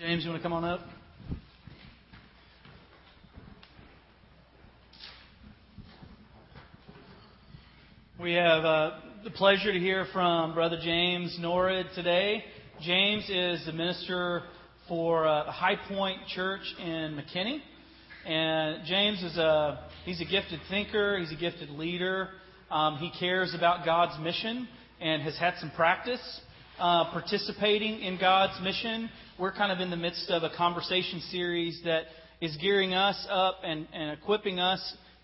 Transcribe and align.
James, 0.00 0.22
you 0.22 0.30
want 0.30 0.40
to 0.40 0.48
come 0.48 0.52
on 0.52 0.64
up? 0.64 0.78
We 8.22 8.34
have 8.34 8.64
uh, 8.64 9.00
the 9.24 9.30
pleasure 9.30 9.72
to 9.72 9.78
hear 9.80 10.06
from 10.12 10.54
Brother 10.54 10.78
James 10.80 11.36
Norrid 11.40 11.86
today. 11.96 12.44
James 12.80 13.28
is 13.28 13.66
the 13.66 13.72
minister 13.72 14.44
for 14.86 15.26
uh, 15.26 15.50
High 15.50 15.74
Point 15.88 16.20
Church 16.28 16.62
in 16.78 17.20
McKinney. 17.20 17.58
And 18.24 18.86
James 18.86 19.20
is 19.24 19.36
a 19.36 19.84
he's 20.04 20.20
a 20.20 20.26
gifted 20.26 20.60
thinker, 20.70 21.18
he's 21.18 21.32
a 21.32 21.40
gifted 21.40 21.70
leader. 21.70 22.28
Um, 22.70 22.98
he 22.98 23.10
cares 23.18 23.52
about 23.52 23.84
God's 23.84 24.16
mission 24.22 24.68
and 25.00 25.22
has 25.22 25.36
had 25.38 25.54
some 25.58 25.72
practice 25.72 26.40
uh, 26.78 27.10
participating 27.10 28.00
in 28.00 28.16
God's 28.20 28.62
mission. 28.62 29.10
We're 29.38 29.52
kind 29.52 29.70
of 29.70 29.78
in 29.78 29.90
the 29.90 29.96
midst 29.96 30.30
of 30.30 30.42
a 30.42 30.50
conversation 30.56 31.20
series 31.30 31.80
that 31.84 32.06
is 32.40 32.56
gearing 32.60 32.92
us 32.92 33.24
up 33.30 33.60
and, 33.62 33.86
and 33.92 34.10
equipping 34.10 34.58
us 34.58 34.80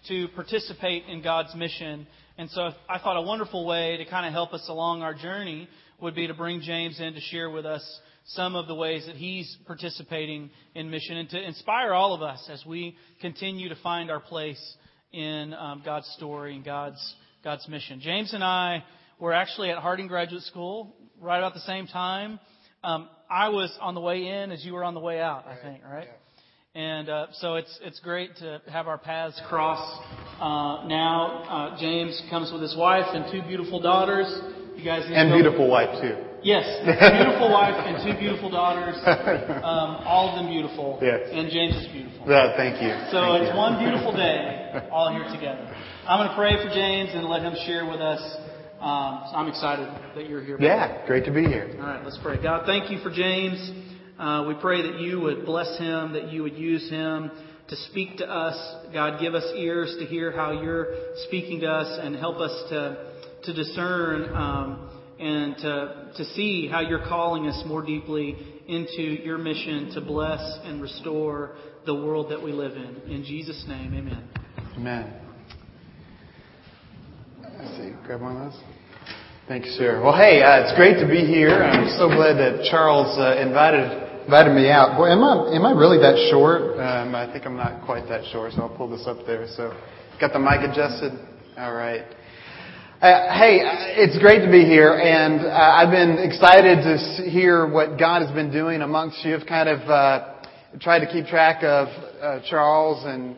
to 0.06 0.28
participate 0.36 1.02
in 1.08 1.20
God's 1.20 1.52
mission. 1.56 2.06
And 2.38 2.48
so 2.50 2.70
I 2.88 3.00
thought 3.00 3.16
a 3.16 3.22
wonderful 3.22 3.66
way 3.66 3.96
to 3.96 4.04
kind 4.04 4.24
of 4.24 4.32
help 4.32 4.52
us 4.52 4.64
along 4.68 5.02
our 5.02 5.14
journey 5.14 5.68
would 6.00 6.14
be 6.14 6.28
to 6.28 6.34
bring 6.34 6.60
James 6.60 7.00
in 7.00 7.14
to 7.14 7.20
share 7.20 7.50
with 7.50 7.66
us 7.66 7.82
some 8.26 8.54
of 8.54 8.68
the 8.68 8.74
ways 8.76 9.04
that 9.06 9.16
he's 9.16 9.56
participating 9.66 10.48
in 10.76 10.90
mission 10.90 11.16
and 11.16 11.28
to 11.30 11.42
inspire 11.44 11.92
all 11.92 12.14
of 12.14 12.22
us 12.22 12.48
as 12.48 12.64
we 12.64 12.96
continue 13.20 13.68
to 13.68 13.76
find 13.82 14.12
our 14.12 14.20
place 14.20 14.76
in 15.12 15.52
um, 15.54 15.82
God's 15.84 16.06
story 16.16 16.54
and 16.54 16.64
God's 16.64 17.16
God's 17.42 17.66
mission. 17.66 17.98
James 18.00 18.32
and 18.32 18.44
I 18.44 18.84
were 19.18 19.32
actually 19.32 19.72
at 19.72 19.78
Harding 19.78 20.06
Graduate 20.06 20.42
School 20.44 20.94
right 21.20 21.38
about 21.38 21.54
the 21.54 21.60
same 21.60 21.88
time. 21.88 22.38
Um, 22.84 23.08
I 23.30 23.48
was 23.48 23.76
on 23.80 23.94
the 23.94 24.00
way 24.00 24.26
in 24.26 24.52
as 24.52 24.64
you 24.64 24.74
were 24.74 24.84
on 24.84 24.94
the 24.94 25.00
way 25.00 25.20
out, 25.20 25.46
I 25.46 25.56
think, 25.62 25.82
right? 25.84 26.08
And 26.74 27.08
uh, 27.08 27.26
so 27.34 27.54
it's 27.54 27.78
it's 27.82 28.00
great 28.00 28.36
to 28.38 28.60
have 28.68 28.88
our 28.88 28.98
paths 28.98 29.40
cross. 29.48 29.78
Uh, 30.40 30.88
now 30.88 31.44
uh, 31.48 31.80
James 31.80 32.20
comes 32.30 32.52
with 32.52 32.62
his 32.62 32.76
wife 32.76 33.06
and 33.14 33.30
two 33.30 33.46
beautiful 33.46 33.80
daughters. 33.80 34.26
You 34.76 34.84
guys 34.84 35.06
and 35.06 35.32
beautiful 35.32 35.70
wife 35.70 36.02
too. 36.02 36.16
Yes, 36.42 36.66
beautiful 36.84 37.48
wife 37.48 37.78
and 37.78 38.04
two 38.04 38.18
beautiful 38.18 38.50
daughters. 38.50 38.96
Um, 39.64 40.04
all 40.04 40.28
of 40.28 40.36
them 40.36 40.52
beautiful. 40.52 41.00
Yes. 41.00 41.32
And 41.32 41.48
James 41.48 41.74
is 41.74 41.88
beautiful. 41.88 42.28
Yeah, 42.28 42.52
thank 42.54 42.82
you. 42.84 42.92
So 43.08 43.16
thank 43.16 43.48
it's 43.48 43.52
you. 43.52 43.56
one 43.56 43.80
beautiful 43.80 44.12
day, 44.12 44.84
all 44.92 45.08
here 45.08 45.24
together. 45.32 45.64
I'm 46.04 46.20
going 46.20 46.28
to 46.28 46.36
pray 46.36 46.60
for 46.60 46.68
James 46.68 47.16
and 47.16 47.24
let 47.24 47.40
him 47.40 47.56
share 47.64 47.88
with 47.88 48.04
us. 48.04 48.20
Um, 48.84 49.22
so 49.30 49.36
I'm 49.36 49.48
excited 49.48 49.88
that 50.14 50.28
you're 50.28 50.44
here. 50.44 50.58
Yeah, 50.60 51.06
great 51.06 51.24
to 51.24 51.32
be 51.32 51.44
here. 51.44 51.74
All 51.80 51.86
right, 51.86 52.04
let's 52.04 52.18
pray. 52.22 52.36
God, 52.42 52.66
thank 52.66 52.90
you 52.90 52.98
for 52.98 53.10
James. 53.10 53.70
Uh, 54.18 54.44
we 54.46 54.52
pray 54.60 54.82
that 54.82 55.00
you 55.00 55.20
would 55.20 55.46
bless 55.46 55.78
him, 55.78 56.12
that 56.12 56.30
you 56.30 56.42
would 56.42 56.52
use 56.52 56.90
him 56.90 57.30
to 57.68 57.76
speak 57.76 58.18
to 58.18 58.30
us. 58.30 58.92
God, 58.92 59.18
give 59.18 59.34
us 59.34 59.44
ears 59.56 59.96
to 60.00 60.04
hear 60.04 60.32
how 60.32 60.60
you're 60.60 60.88
speaking 61.28 61.60
to 61.60 61.66
us 61.66 61.98
and 62.02 62.14
help 62.14 62.36
us 62.40 62.52
to, 62.68 63.14
to 63.44 63.54
discern 63.54 64.30
um, 64.34 64.90
and 65.18 65.56
to, 65.56 66.12
to 66.18 66.24
see 66.34 66.68
how 66.68 66.80
you're 66.80 67.06
calling 67.08 67.48
us 67.48 67.62
more 67.66 67.80
deeply 67.80 68.36
into 68.68 69.00
your 69.00 69.38
mission 69.38 69.92
to 69.94 70.02
bless 70.02 70.42
and 70.64 70.82
restore 70.82 71.56
the 71.86 71.94
world 71.94 72.30
that 72.30 72.42
we 72.42 72.52
live 72.52 72.72
in. 72.72 73.10
In 73.10 73.24
Jesus' 73.24 73.64
name, 73.66 73.94
amen. 73.94 74.28
Amen. 74.76 75.20
Let's 77.40 77.78
see, 77.78 77.92
grab 78.04 78.20
one 78.20 78.36
of 78.36 78.52
those. 78.52 78.73
Thank 79.46 79.66
you, 79.66 79.72
sir. 79.72 80.00
Well, 80.00 80.16
hey, 80.16 80.40
uh, 80.40 80.64
it's 80.64 80.72
great 80.74 80.96
to 81.04 81.06
be 81.06 81.20
here. 81.20 81.52
I'm 81.52 81.84
so 82.00 82.08
glad 82.08 82.40
that 82.40 82.64
Charles 82.70 83.12
uh, 83.20 83.36
invited 83.36 84.24
invited 84.24 84.54
me 84.56 84.70
out. 84.70 84.96
Boy, 84.96 85.12
am 85.12 85.20
I 85.20 85.52
am 85.52 85.66
I 85.66 85.72
really 85.76 85.98
that 86.00 86.16
short? 86.32 86.80
Um, 86.80 87.14
I 87.14 87.30
think 87.30 87.44
I'm 87.44 87.54
not 87.54 87.84
quite 87.84 88.08
that 88.08 88.24
short, 88.32 88.52
so 88.54 88.62
I'll 88.62 88.74
pull 88.74 88.88
this 88.88 89.06
up 89.06 89.26
there. 89.26 89.46
So, 89.54 89.76
got 90.18 90.32
the 90.32 90.38
mic 90.38 90.64
adjusted. 90.64 91.12
All 91.58 91.74
right. 91.74 92.08
Uh, 93.02 93.36
hey, 93.36 93.60
it's 94.00 94.16
great 94.16 94.40
to 94.46 94.50
be 94.50 94.64
here, 94.64 94.96
and 94.96 95.44
uh, 95.44 95.52
I've 95.52 95.92
been 95.92 96.24
excited 96.24 96.80
to 96.80 97.28
hear 97.28 97.68
what 97.68 97.98
God 97.98 98.22
has 98.24 98.30
been 98.34 98.50
doing 98.50 98.80
amongst 98.80 99.22
you. 99.26 99.36
I've 99.36 99.46
kind 99.46 99.68
of 99.68 99.80
uh, 99.90 100.40
tried 100.80 101.04
to 101.04 101.12
keep 101.12 101.26
track 101.26 101.62
of 101.62 101.88
uh, 101.92 102.40
Charles 102.48 103.04
and 103.04 103.36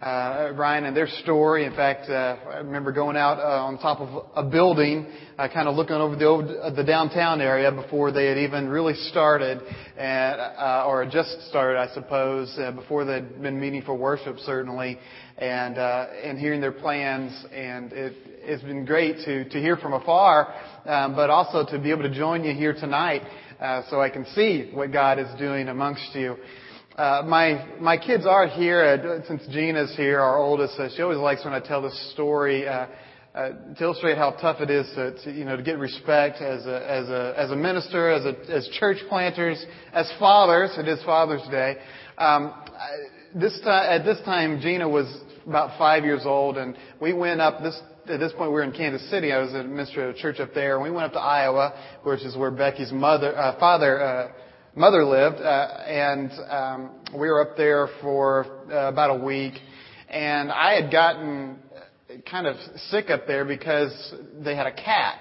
uh, 0.00 0.52
Ryan 0.54 0.84
and 0.84 0.96
their 0.96 1.08
story. 1.22 1.64
In 1.64 1.74
fact, 1.74 2.08
uh, 2.08 2.36
I 2.50 2.58
remember 2.58 2.92
going 2.92 3.16
out 3.16 3.38
uh, 3.38 3.64
on 3.64 3.78
top 3.78 4.00
of 4.00 4.26
a 4.36 4.48
building, 4.48 5.06
uh, 5.36 5.48
kind 5.52 5.68
of 5.68 5.74
looking 5.74 5.96
over 5.96 6.14
the 6.14 6.24
old, 6.24 6.44
uh, 6.44 6.70
the 6.70 6.84
downtown 6.84 7.40
area 7.40 7.72
before 7.72 8.12
they 8.12 8.26
had 8.26 8.38
even 8.38 8.68
really 8.68 8.94
started, 8.94 9.60
and, 9.96 10.40
uh, 10.40 10.84
or 10.86 11.04
just 11.04 11.48
started, 11.48 11.78
I 11.78 11.92
suppose, 11.94 12.56
uh, 12.58 12.70
before 12.72 13.04
they'd 13.04 13.42
been 13.42 13.58
meeting 13.58 13.82
for 13.82 13.94
worship, 13.96 14.38
certainly, 14.38 14.98
and 15.36 15.78
uh, 15.78 16.06
and 16.22 16.38
hearing 16.38 16.60
their 16.60 16.72
plans. 16.72 17.32
And 17.52 17.92
it, 17.92 18.14
it's 18.42 18.62
been 18.62 18.84
great 18.84 19.24
to 19.24 19.48
to 19.48 19.60
hear 19.60 19.76
from 19.76 19.94
afar, 19.94 20.54
um, 20.84 21.16
but 21.16 21.28
also 21.28 21.66
to 21.72 21.78
be 21.78 21.90
able 21.90 22.04
to 22.04 22.14
join 22.14 22.44
you 22.44 22.54
here 22.54 22.72
tonight, 22.72 23.22
uh, 23.60 23.82
so 23.90 24.00
I 24.00 24.10
can 24.10 24.26
see 24.26 24.70
what 24.72 24.92
God 24.92 25.18
is 25.18 25.26
doing 25.40 25.68
amongst 25.68 26.14
you. 26.14 26.36
Uh, 26.98 27.22
my 27.24 27.64
my 27.78 27.96
kids 27.96 28.26
are 28.26 28.48
here. 28.48 28.82
Uh, 28.82 29.24
since 29.28 29.46
Gina's 29.52 29.94
here, 29.96 30.18
our 30.18 30.36
oldest, 30.36 30.76
uh, 30.80 30.88
she 30.96 31.00
always 31.00 31.18
likes 31.18 31.44
when 31.44 31.54
I 31.54 31.60
tell 31.60 31.80
this 31.80 32.12
story 32.12 32.66
uh, 32.66 32.88
uh, 33.36 33.50
to 33.76 33.84
illustrate 33.84 34.18
how 34.18 34.32
tough 34.32 34.60
it 34.60 34.68
is 34.68 34.84
to, 34.96 35.14
to 35.22 35.30
you 35.30 35.44
know 35.44 35.56
to 35.56 35.62
get 35.62 35.78
respect 35.78 36.42
as 36.42 36.66
a 36.66 36.90
as 36.90 37.08
a 37.08 37.34
as 37.36 37.50
a 37.52 37.56
minister, 37.56 38.10
as 38.10 38.24
a 38.24 38.52
as 38.52 38.68
church 38.80 38.96
planters, 39.08 39.64
as 39.92 40.12
fathers. 40.18 40.70
It 40.76 40.88
is 40.88 41.00
Father's 41.04 41.48
Day. 41.52 41.76
Um, 42.18 42.52
this 43.32 43.60
time 43.60 44.00
at 44.00 44.04
this 44.04 44.18
time, 44.24 44.60
Gina 44.60 44.88
was 44.88 45.06
about 45.46 45.78
five 45.78 46.02
years 46.02 46.22
old, 46.24 46.58
and 46.58 46.76
we 47.00 47.12
went 47.12 47.40
up 47.40 47.62
this 47.62 47.80
at 48.08 48.18
this 48.18 48.32
point 48.32 48.50
we 48.50 48.54
were 48.54 48.64
in 48.64 48.72
Kansas 48.72 49.08
City. 49.08 49.32
I 49.32 49.38
was 49.38 49.54
a 49.54 49.62
minister 49.62 50.08
of 50.08 50.16
a 50.16 50.18
church 50.18 50.40
up 50.40 50.52
there, 50.52 50.74
and 50.74 50.82
we 50.82 50.90
went 50.90 51.06
up 51.06 51.12
to 51.12 51.20
Iowa, 51.20 51.74
which 52.02 52.22
is 52.22 52.36
where 52.36 52.50
Becky's 52.50 52.90
mother 52.90 53.38
uh, 53.38 53.56
father. 53.60 54.02
Uh, 54.02 54.32
mother 54.78 55.04
lived, 55.04 55.40
uh, 55.40 55.82
and 55.86 56.30
um, 56.48 56.90
we 57.12 57.28
were 57.28 57.40
up 57.40 57.56
there 57.56 57.88
for 58.00 58.46
uh, 58.70 58.88
about 58.88 59.10
a 59.10 59.24
week. 59.24 59.54
And 60.08 60.52
I 60.52 60.80
had 60.80 60.92
gotten 60.92 61.58
kind 62.30 62.46
of 62.46 62.56
sick 62.90 63.10
up 63.10 63.26
there 63.26 63.44
because 63.44 64.14
they 64.42 64.54
had 64.54 64.66
a 64.66 64.72
cat, 64.72 65.18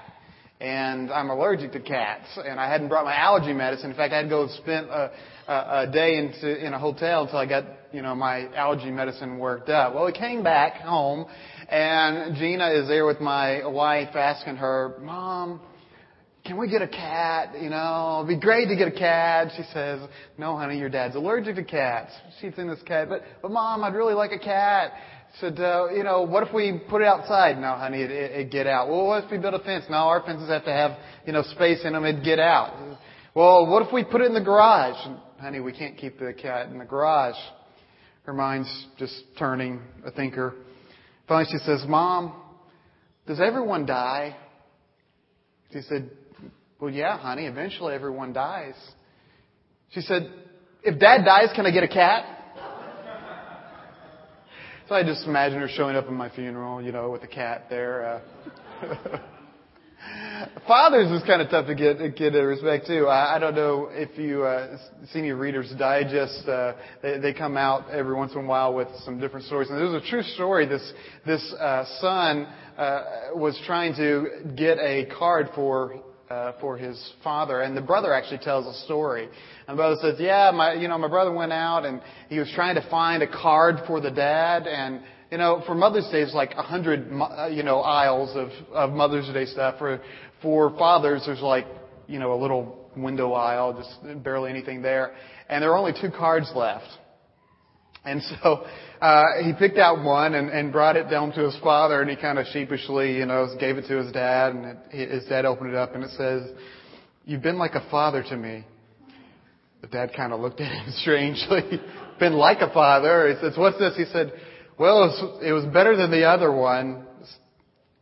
and 0.62 1.12
I'm 1.12 1.29
allergic 1.29 1.72
to 1.73 1.79
cats, 1.79 2.28
and 2.38 2.59
I 2.59 2.69
hadn't 2.69 2.88
brought 2.88 3.03
my 3.03 3.16
allergy 3.16 3.51
medicine. 3.51 3.90
In 3.90 3.97
fact, 3.97 4.13
I 4.13 4.18
had 4.18 4.23
to 4.23 4.29
go 4.29 4.47
spend 4.57 4.88
a, 4.90 5.12
a, 5.47 5.53
a 5.53 5.91
day 5.91 6.18
into, 6.18 6.66
in 6.66 6.74
a 6.74 6.79
hotel 6.79 7.24
until 7.24 7.39
I 7.39 7.47
got 7.47 7.66
you 7.91 8.03
know 8.03 8.13
my 8.13 8.53
allergy 8.56 8.91
medicine 8.91 9.39
worked 9.39 9.69
up. 9.69 9.95
Well, 9.95 10.06
we 10.06 10.13
came 10.13 10.44
back 10.44 10.81
home, 10.81 11.25
and 11.68 12.35
Gina 12.35 12.69
is 12.69 12.88
there 12.88 13.07
with 13.07 13.19
my 13.19 13.66
wife, 13.66 14.16
asking 14.16 14.57
her, 14.57 14.97
"Mom." 15.01 15.62
Can 16.47 16.57
we 16.57 16.69
get 16.69 16.81
a 16.81 16.87
cat? 16.87 17.61
You 17.61 17.69
know, 17.69 18.23
it'd 18.23 18.39
be 18.39 18.43
great 18.43 18.69
to 18.69 18.75
get 18.75 18.87
a 18.87 18.97
cat. 18.97 19.51
She 19.57 19.63
says, 19.73 19.99
no, 20.37 20.57
honey, 20.57 20.79
your 20.79 20.89
dad's 20.89 21.15
allergic 21.15 21.57
to 21.57 21.63
cats. 21.63 22.13
She's 22.39 22.53
in 22.57 22.69
this 22.69 22.81
cat, 22.85 23.09
but, 23.09 23.23
but 23.41 23.51
mom, 23.51 23.83
I'd 23.83 23.93
really 23.93 24.13
like 24.13 24.31
a 24.31 24.39
cat. 24.39 24.93
Said, 25.41 25.59
uh, 25.59 25.89
you 25.93 26.03
know, 26.03 26.21
what 26.21 26.47
if 26.47 26.53
we 26.53 26.81
put 26.89 27.01
it 27.01 27.07
outside? 27.07 27.59
No, 27.59 27.75
honey, 27.75 28.01
it, 28.01 28.09
it, 28.09 28.31
it'd 28.31 28.51
get 28.51 28.65
out. 28.65 28.87
Well, 28.87 29.07
what 29.07 29.25
if 29.25 29.29
we 29.31 29.37
build 29.37 29.55
a 29.55 29.59
fence? 29.59 29.83
No, 29.89 29.97
our 29.97 30.23
fences 30.25 30.47
have 30.47 30.63
to 30.63 30.71
have, 30.71 30.97
you 31.25 31.33
know, 31.33 31.43
space 31.43 31.81
in 31.83 31.93
them. 31.93 32.05
It'd 32.05 32.23
get 32.23 32.39
out. 32.39 32.97
Well, 33.35 33.67
what 33.67 33.85
if 33.85 33.93
we 33.93 34.05
put 34.05 34.21
it 34.21 34.27
in 34.27 34.33
the 34.33 34.41
garage? 34.41 34.95
Honey, 35.39 35.59
we 35.59 35.73
can't 35.73 35.97
keep 35.97 36.17
the 36.17 36.33
cat 36.33 36.69
in 36.69 36.79
the 36.79 36.85
garage. 36.85 37.35
Her 38.23 38.33
mind's 38.33 38.87
just 38.97 39.13
turning 39.37 39.81
a 40.05 40.11
thinker. 40.11 40.55
Finally, 41.27 41.49
she 41.51 41.57
says, 41.65 41.83
Mom, 41.87 42.33
does 43.27 43.41
everyone 43.41 43.85
die? 43.85 44.35
She 45.73 45.81
said, 45.81 46.09
well, 46.79 46.91
yeah, 46.91 47.17
honey, 47.17 47.45
eventually 47.45 47.93
everyone 47.93 48.33
dies. 48.33 48.75
She 49.91 50.01
said, 50.01 50.31
if 50.83 50.99
dad 50.99 51.23
dies, 51.25 51.50
can 51.56 51.65
I 51.65 51.71
get 51.71 51.83
a 51.83 51.88
cat? 51.88 52.25
so 54.88 54.95
I 54.95 55.03
just 55.03 55.25
imagine 55.25 55.59
her 55.59 55.69
showing 55.69 55.95
up 55.95 56.06
at 56.06 56.13
my 56.13 56.29
funeral, 56.29 56.81
you 56.81 56.91
know, 56.91 57.09
with 57.09 57.24
a 57.24 57.27
cat 57.27 57.65
there. 57.69 58.21
Uh, 58.81 59.18
Fathers 60.68 61.12
is 61.12 61.25
kind 61.27 61.41
of 61.41 61.50
tough 61.50 61.65
to 61.68 61.75
get 61.75 62.15
get 62.15 62.33
respect 62.33 62.88
too. 62.88 63.07
I, 63.07 63.35
I 63.35 63.39
don't 63.39 63.56
know 63.56 63.89
if 63.91 64.18
you 64.18 64.44
uh, 64.44 64.77
seen 65.12 65.24
your 65.24 65.38
Reader's 65.38 65.74
Digest. 65.77 66.47
Uh, 66.47 66.74
they, 67.01 67.19
they 67.19 67.33
come 67.33 67.57
out 67.57 67.89
every 67.89 68.13
once 68.13 68.33
in 68.33 68.39
a 68.39 68.44
while 68.44 68.74
with 68.74 68.88
some 69.03 69.19
different 69.19 69.45
stories. 69.47 69.69
And 69.69 69.77
there's 69.77 70.01
a 70.01 70.07
true 70.07 70.24
story. 70.24 70.65
This 70.65 70.94
this 71.25 71.53
uh, 71.59 71.85
son 72.00 72.47
uh, 72.77 73.01
was 73.33 73.59
trying 73.65 73.95
to 73.95 74.27
get 74.56 74.77
a 74.77 75.07
card 75.18 75.50
for 75.56 76.01
uh, 76.29 76.53
for 76.59 76.77
his 76.77 77.13
father, 77.24 77.62
and 77.62 77.75
the 77.75 77.81
brother 77.81 78.13
actually 78.13 78.39
tells 78.39 78.65
a 78.65 78.83
story. 78.85 79.24
And 79.68 79.77
the 79.77 79.81
brother 79.81 79.95
says, 80.01 80.15
"Yeah, 80.19 80.51
my 80.53 80.74
you 80.74 80.88
know 80.88 80.97
my 80.97 81.07
brother 81.07 81.31
went 81.31 81.53
out 81.53 81.85
and 81.85 82.01
he 82.29 82.39
was 82.39 82.51
trying 82.53 82.75
to 82.75 82.89
find 82.89 83.24
a 83.24 83.27
card 83.27 83.77
for 83.88 84.01
the 84.01 84.12
dad, 84.12 84.68
and 84.68 85.01
you 85.31 85.38
know 85.38 85.63
for 85.65 85.75
Mother's 85.75 86.07
Day 86.12 86.21
it's 86.21 86.33
like 86.33 86.53
a 86.56 86.63
hundred 86.63 87.09
uh, 87.12 87.47
you 87.47 87.63
know 87.63 87.79
aisles 87.79 88.35
of 88.35 88.50
of 88.74 88.91
Mother's 88.91 89.27
Day 89.33 89.45
stuff. 89.45 89.77
For 89.79 90.01
for 90.41 90.71
fathers 90.71 91.24
there's 91.25 91.41
like 91.41 91.65
you 92.07 92.19
know 92.19 92.33
a 92.33 92.39
little 92.39 92.89
window 92.97 93.33
aisle, 93.33 93.74
just 93.74 94.24
barely 94.24 94.50
anything 94.50 94.81
there. 94.81 95.13
And 95.50 95.62
there 95.62 95.71
are 95.71 95.77
only 95.77 95.94
two 96.00 96.12
cards 96.12 96.51
left. 96.56 96.88
And 98.07 98.24
so 98.42 98.65
uh, 99.01 99.24
he 99.44 99.51
picked 99.51 99.77
out 99.77 100.01
one 100.01 100.33
and, 100.33 100.50
and 100.50 100.71
brought 100.71 100.95
it 100.95 101.09
down 101.09 101.33
to 101.33 101.42
his 101.42 101.57
father, 101.62 102.00
and 102.00 102.09
he 102.09 102.15
kind 102.15 102.39
of 102.39 102.45
sheepishly, 102.54 103.18
you 103.18 103.25
know, 103.25 103.54
gave 103.59 103.77
it 103.77 103.86
to 103.89 103.98
his 104.01 104.13
dad, 104.13 104.54
and 104.54 104.77
it, 104.92 105.12
his 105.12 105.25
dad 105.25 105.44
opened 105.44 105.71
it 105.71 105.75
up, 105.75 105.94
and 105.94 106.06
it 106.06 106.12
says, 106.12 106.44
"You've 107.25 107.42
been 107.42 107.57
like 107.57 107.75
a 107.75 107.86
father 107.92 108.24
to 108.24 108.38
me." 108.38 108.63
The 109.81 109.88
dad 109.88 110.12
kind 110.15 110.31
of 110.31 110.39
looked 110.39 110.62
at 110.62 110.71
him 110.71 110.86
strangely. 111.01 111.81
been 112.18 112.33
like 112.33 112.62
a 112.62 112.74
father. 112.74 113.27
He 113.27 113.42
says, 113.42 113.57
"What's 113.57 113.77
this?" 113.77 113.98
He 113.98 114.06
said, 114.06 114.31
"Well, 114.80 115.03
it 115.03 115.07
was, 115.07 115.44
it 115.44 115.51
was 115.51 115.65
better 115.65 115.98
than 115.98 116.10
the 116.10 116.24
other 116.24 116.51
one." 116.51 117.06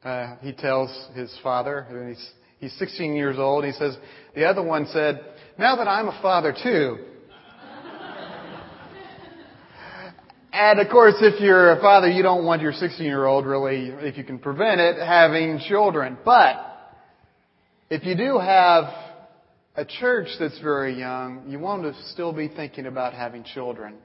Uh, 0.04 0.36
he 0.42 0.54
tells 0.54 0.92
his 1.16 1.36
father, 1.42 1.88
and 1.90 2.10
he's 2.10 2.30
he's 2.60 2.74
16 2.78 3.16
years 3.16 3.40
old. 3.40 3.64
And 3.64 3.74
he 3.74 3.80
says, 3.80 3.98
"The 4.36 4.46
other 4.46 4.62
one 4.62 4.86
said, 4.94 5.20
now 5.58 5.78
that 5.78 5.88
I'm 5.88 6.10
a 6.10 6.20
father 6.22 6.54
too." 6.64 7.00
And 10.58 10.80
of 10.80 10.88
course, 10.88 11.16
if 11.20 11.42
you're 11.42 11.74
a 11.74 11.82
father, 11.82 12.10
you 12.10 12.24
don't 12.24 12.46
want 12.46 12.62
your 12.62 12.72
16 12.72 13.06
year 13.06 13.26
old 13.26 13.46
really, 13.46 13.88
if 13.90 14.18
you 14.18 14.24
can 14.24 14.40
prevent 14.40 14.80
it, 14.80 14.96
having 14.96 15.60
children. 15.68 16.18
But, 16.24 16.56
if 17.90 18.06
you 18.06 18.16
do 18.16 18.40
have 18.40 18.86
a 19.76 19.84
church 19.84 20.30
that's 20.40 20.58
very 20.62 20.98
young, 20.98 21.44
you 21.50 21.60
want 21.60 21.84
to 21.84 21.94
still 22.12 22.32
be 22.32 22.48
thinking 22.48 22.86
about 22.86 23.14
having 23.14 23.44
children 23.44 23.96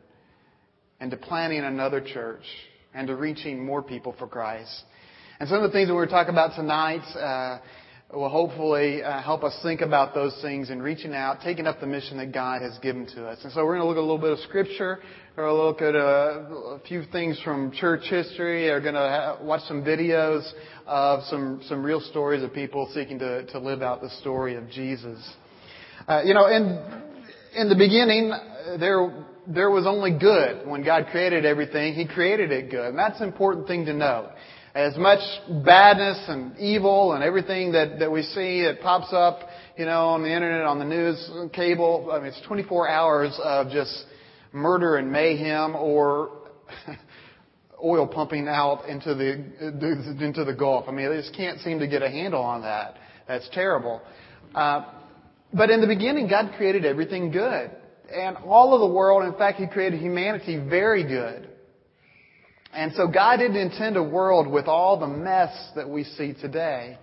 and 0.98 1.12
to 1.12 1.16
planning 1.16 1.60
another 1.60 2.00
church 2.00 2.42
and 2.94 3.06
to 3.06 3.14
reaching 3.14 3.64
more 3.64 3.80
people 3.80 4.16
for 4.18 4.26
Christ. 4.26 4.82
And 5.38 5.48
some 5.48 5.62
of 5.62 5.70
the 5.70 5.72
things 5.72 5.86
that 5.86 5.94
we're 5.94 6.06
going 6.06 6.08
to 6.08 6.24
talk 6.24 6.28
about 6.28 6.56
tonight, 6.56 7.04
uh, 7.16 7.60
will 8.12 8.28
hopefully 8.28 9.02
uh, 9.02 9.22
help 9.22 9.44
us 9.44 9.56
think 9.62 9.80
about 9.80 10.14
those 10.14 10.36
things 10.42 10.70
and 10.70 10.82
reaching 10.82 11.14
out, 11.14 11.40
taking 11.42 11.66
up 11.66 11.80
the 11.80 11.86
mission 11.86 12.16
that 12.16 12.32
God 12.32 12.60
has 12.60 12.76
given 12.78 13.06
to 13.14 13.26
us. 13.26 13.38
And 13.44 13.52
so 13.52 13.64
we're 13.64 13.76
going 13.76 13.82
to 13.82 13.86
look 13.86 13.96
at 13.96 14.00
a 14.00 14.08
little 14.08 14.18
bit 14.18 14.32
of 14.32 14.38
scripture, 14.40 14.98
or 15.36 15.52
look 15.52 15.80
at 15.80 15.94
a, 15.94 15.98
a 15.98 16.80
few 16.88 17.04
things 17.12 17.40
from 17.44 17.70
church 17.72 18.02
history. 18.10 18.64
We're 18.64 18.80
going 18.80 18.94
to 18.94 19.38
watch 19.42 19.62
some 19.62 19.84
videos 19.84 20.50
of 20.86 21.22
some 21.24 21.60
some 21.68 21.84
real 21.84 22.00
stories 22.00 22.42
of 22.42 22.52
people 22.52 22.90
seeking 22.92 23.18
to 23.20 23.46
to 23.46 23.58
live 23.58 23.82
out 23.82 24.00
the 24.00 24.10
story 24.20 24.56
of 24.56 24.68
Jesus. 24.70 25.18
Uh, 26.08 26.22
you 26.24 26.34
know, 26.34 26.46
in 26.46 26.82
in 27.54 27.68
the 27.68 27.76
beginning, 27.76 28.32
there 28.80 29.24
there 29.46 29.70
was 29.70 29.86
only 29.86 30.18
good. 30.18 30.66
When 30.66 30.84
God 30.84 31.06
created 31.12 31.44
everything, 31.44 31.94
He 31.94 32.06
created 32.06 32.50
it 32.50 32.70
good, 32.70 32.88
and 32.88 32.98
that's 32.98 33.20
an 33.20 33.28
important 33.28 33.68
thing 33.68 33.86
to 33.86 33.94
note 33.94 34.30
as 34.74 34.96
much 34.96 35.20
badness 35.64 36.24
and 36.28 36.56
evil 36.58 37.12
and 37.12 37.24
everything 37.24 37.72
that, 37.72 37.98
that 37.98 38.10
we 38.10 38.22
see 38.22 38.62
that 38.62 38.80
pops 38.80 39.12
up, 39.12 39.40
you 39.76 39.84
know, 39.84 40.08
on 40.08 40.22
the 40.22 40.32
internet, 40.32 40.62
on 40.62 40.78
the 40.78 40.84
news, 40.84 41.30
cable. 41.52 42.10
I 42.12 42.18
mean, 42.18 42.28
it's 42.28 42.40
24 42.46 42.88
hours 42.88 43.38
of 43.42 43.70
just 43.70 44.04
murder 44.52 44.96
and 44.96 45.10
mayhem 45.10 45.74
or 45.74 46.30
oil 47.84 48.06
pumping 48.06 48.46
out 48.46 48.88
into 48.88 49.14
the, 49.14 50.22
into 50.24 50.44
the 50.44 50.54
Gulf. 50.54 50.84
I 50.88 50.92
mean, 50.92 51.10
they 51.10 51.16
just 51.16 51.34
can't 51.34 51.58
seem 51.60 51.80
to 51.80 51.88
get 51.88 52.02
a 52.02 52.10
handle 52.10 52.42
on 52.42 52.62
that. 52.62 52.96
That's 53.26 53.48
terrible. 53.52 54.02
Uh, 54.54 54.84
but 55.52 55.70
in 55.70 55.80
the 55.80 55.86
beginning, 55.86 56.28
God 56.28 56.52
created 56.56 56.84
everything 56.84 57.32
good. 57.32 57.70
And 58.12 58.36
all 58.38 58.74
of 58.74 58.80
the 58.80 58.94
world, 58.94 59.24
in 59.24 59.38
fact, 59.38 59.58
He 59.58 59.66
created 59.66 60.00
humanity 60.00 60.58
very 60.58 61.02
good. 61.02 61.48
And 62.72 62.92
so 62.94 63.08
God 63.08 63.38
didn't 63.38 63.56
intend 63.56 63.96
a 63.96 64.02
world 64.02 64.46
with 64.46 64.66
all 64.66 64.98
the 64.98 65.06
mess 65.06 65.52
that 65.74 65.88
we 65.88 66.04
see 66.04 66.34
today. 66.34 66.98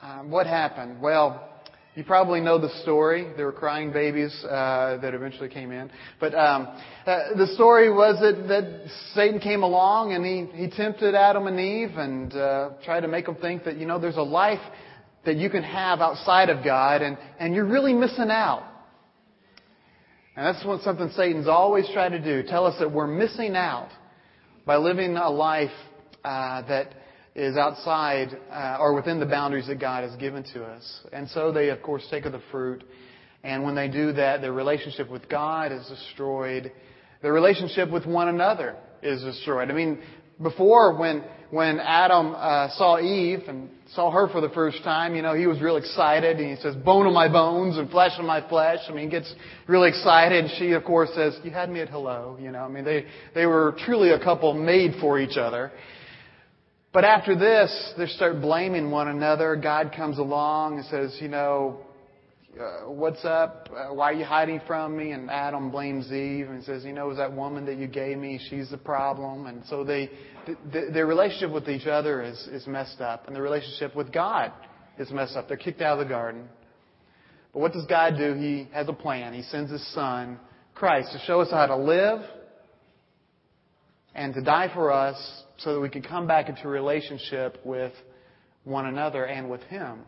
Um, 0.00 0.30
what 0.30 0.46
happened? 0.46 1.00
Well, 1.00 1.48
you 1.96 2.04
probably 2.04 2.40
know 2.40 2.58
the 2.58 2.70
story. 2.82 3.32
There 3.36 3.46
were 3.46 3.52
crying 3.52 3.92
babies 3.92 4.32
uh, 4.44 4.98
that 5.02 5.12
eventually 5.12 5.48
came 5.48 5.72
in. 5.72 5.90
But 6.20 6.34
um, 6.36 6.68
uh, 7.04 7.34
the 7.36 7.48
story 7.54 7.92
was 7.92 8.20
that, 8.20 8.46
that 8.46 8.90
Satan 9.12 9.40
came 9.40 9.64
along 9.64 10.12
and 10.12 10.24
he, 10.24 10.46
he 10.56 10.70
tempted 10.70 11.16
Adam 11.16 11.48
and 11.48 11.58
Eve 11.58 11.96
and 11.96 12.32
uh, 12.32 12.70
tried 12.84 13.00
to 13.00 13.08
make 13.08 13.26
them 13.26 13.34
think 13.34 13.64
that, 13.64 13.76
you 13.76 13.86
know, 13.86 13.98
there's 13.98 14.16
a 14.16 14.22
life 14.22 14.60
that 15.26 15.34
you 15.36 15.50
can 15.50 15.64
have 15.64 16.00
outside 16.00 16.48
of 16.48 16.64
God 16.64 17.02
and, 17.02 17.18
and 17.40 17.54
you're 17.54 17.66
really 17.66 17.92
missing 17.92 18.30
out. 18.30 18.62
And 20.36 20.46
that's 20.46 20.64
what 20.64 20.82
something 20.82 21.10
Satan's 21.16 21.48
always 21.48 21.86
tried 21.92 22.10
to 22.10 22.20
do, 22.20 22.48
tell 22.48 22.66
us 22.66 22.76
that 22.78 22.90
we're 22.92 23.08
missing 23.08 23.56
out 23.56 23.90
by 24.70 24.76
living 24.76 25.16
a 25.16 25.28
life 25.28 25.72
uh, 26.22 26.62
that 26.68 26.94
is 27.34 27.56
outside 27.56 28.28
uh, 28.52 28.76
or 28.78 28.94
within 28.94 29.18
the 29.18 29.26
boundaries 29.26 29.66
that 29.66 29.80
God 29.80 30.08
has 30.08 30.14
given 30.14 30.44
to 30.54 30.62
us. 30.62 31.00
And 31.12 31.28
so 31.30 31.50
they, 31.50 31.70
of 31.70 31.82
course, 31.82 32.06
take 32.08 32.24
of 32.24 32.30
the 32.30 32.40
fruit. 32.52 32.84
And 33.42 33.64
when 33.64 33.74
they 33.74 33.88
do 33.88 34.12
that, 34.12 34.42
their 34.42 34.52
relationship 34.52 35.10
with 35.10 35.28
God 35.28 35.72
is 35.72 35.84
destroyed. 35.88 36.70
Their 37.20 37.32
relationship 37.32 37.90
with 37.90 38.06
one 38.06 38.28
another 38.28 38.76
is 39.02 39.20
destroyed. 39.22 39.72
I 39.72 39.74
mean, 39.74 40.02
before 40.40 40.96
when 40.96 41.24
when 41.50 41.80
Adam 41.80 42.32
uh, 42.36 42.68
saw 42.76 43.00
Eve 43.00 43.40
and 43.48 43.70
saw 43.94 44.10
her 44.10 44.28
for 44.28 44.40
the 44.40 44.48
first 44.50 44.82
time, 44.84 45.16
you 45.16 45.22
know, 45.22 45.34
he 45.34 45.46
was 45.46 45.60
real 45.60 45.76
excited 45.76 46.38
and 46.38 46.56
he 46.56 46.62
says, 46.62 46.76
"Bone 46.76 47.06
of 47.06 47.12
my 47.12 47.28
bones 47.28 47.76
and 47.76 47.90
flesh 47.90 48.12
of 48.18 48.24
my 48.24 48.40
flesh." 48.48 48.78
I 48.88 48.92
mean, 48.92 49.04
he 49.04 49.10
gets 49.10 49.32
really 49.66 49.88
excited. 49.88 50.50
She, 50.58 50.72
of 50.72 50.84
course, 50.84 51.10
says, 51.14 51.38
"You 51.42 51.50
had 51.50 51.70
me 51.70 51.80
at 51.80 51.88
hello." 51.88 52.38
You 52.40 52.52
know, 52.52 52.64
I 52.64 52.68
mean, 52.68 52.84
they 52.84 53.06
they 53.34 53.46
were 53.46 53.74
truly 53.84 54.10
a 54.10 54.18
couple 54.18 54.54
made 54.54 54.94
for 55.00 55.18
each 55.18 55.36
other. 55.36 55.72
But 56.92 57.04
after 57.04 57.36
this, 57.36 57.94
they 57.96 58.06
start 58.06 58.40
blaming 58.40 58.90
one 58.90 59.08
another. 59.08 59.56
God 59.56 59.92
comes 59.96 60.18
along 60.18 60.78
and 60.78 60.86
says, 60.86 61.20
"You 61.20 61.28
know, 61.28 61.80
uh, 62.58 62.90
what's 62.90 63.24
up? 63.24 63.68
Uh, 63.70 63.94
why 63.94 64.10
are 64.10 64.12
you 64.12 64.24
hiding 64.24 64.60
from 64.66 64.96
me? 64.96 65.12
And 65.12 65.30
Adam 65.30 65.70
blames 65.70 66.10
Eve 66.12 66.48
and 66.50 66.64
says, 66.64 66.84
you 66.84 66.92
know, 66.92 67.06
it 67.06 67.08
was 67.08 67.16
that 67.18 67.32
woman 67.32 67.64
that 67.66 67.76
you 67.76 67.86
gave 67.86 68.18
me. 68.18 68.40
She's 68.50 68.70
the 68.70 68.76
problem. 68.76 69.46
And 69.46 69.62
so 69.66 69.84
they, 69.84 70.10
th- 70.46 70.92
their 70.92 71.06
relationship 71.06 71.50
with 71.50 71.68
each 71.68 71.86
other 71.86 72.22
is, 72.22 72.38
is 72.52 72.66
messed 72.66 73.00
up. 73.00 73.26
And 73.26 73.36
the 73.36 73.42
relationship 73.42 73.94
with 73.94 74.12
God 74.12 74.52
is 74.98 75.10
messed 75.10 75.36
up. 75.36 75.48
They're 75.48 75.56
kicked 75.56 75.80
out 75.80 75.98
of 75.98 76.06
the 76.06 76.12
garden. 76.12 76.48
But 77.52 77.60
what 77.60 77.72
does 77.72 77.86
God 77.86 78.16
do? 78.16 78.34
He 78.34 78.68
has 78.72 78.88
a 78.88 78.92
plan. 78.92 79.32
He 79.32 79.42
sends 79.42 79.70
His 79.70 79.86
Son, 79.94 80.38
Christ, 80.74 81.12
to 81.12 81.18
show 81.26 81.40
us 81.40 81.50
how 81.50 81.66
to 81.66 81.76
live 81.76 82.20
and 84.14 84.34
to 84.34 84.42
die 84.42 84.70
for 84.72 84.92
us 84.92 85.16
so 85.58 85.74
that 85.74 85.80
we 85.80 85.88
can 85.88 86.02
come 86.02 86.26
back 86.26 86.48
into 86.48 86.68
relationship 86.68 87.58
with 87.64 87.92
one 88.64 88.86
another 88.86 89.24
and 89.24 89.50
with 89.50 89.62
Him. 89.64 90.00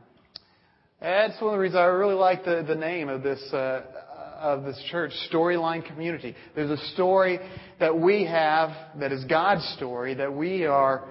That's 1.00 1.40
one 1.40 1.55
of 1.55 1.58
the 1.58 1.62
reasons 1.62 1.78
I 1.78 1.85
really 1.87 2.14
like 2.14 2.44
the, 2.44 2.64
the 2.67 2.76
name 2.76 3.08
of 3.08 3.23
this, 3.25 3.40
uh, 3.52 3.82
of 4.43 4.65
this 4.65 4.83
church, 4.91 5.12
Storyline 5.33 5.87
Community. 5.87 6.35
There's 6.56 6.71
a 6.71 6.85
story 6.94 7.38
that 7.78 7.97
we 7.97 8.25
have 8.25 8.71
that 8.99 9.12
is 9.12 9.25
God's 9.25 9.64
story 9.76 10.14
that 10.14 10.35
we 10.35 10.66
are 10.66 11.09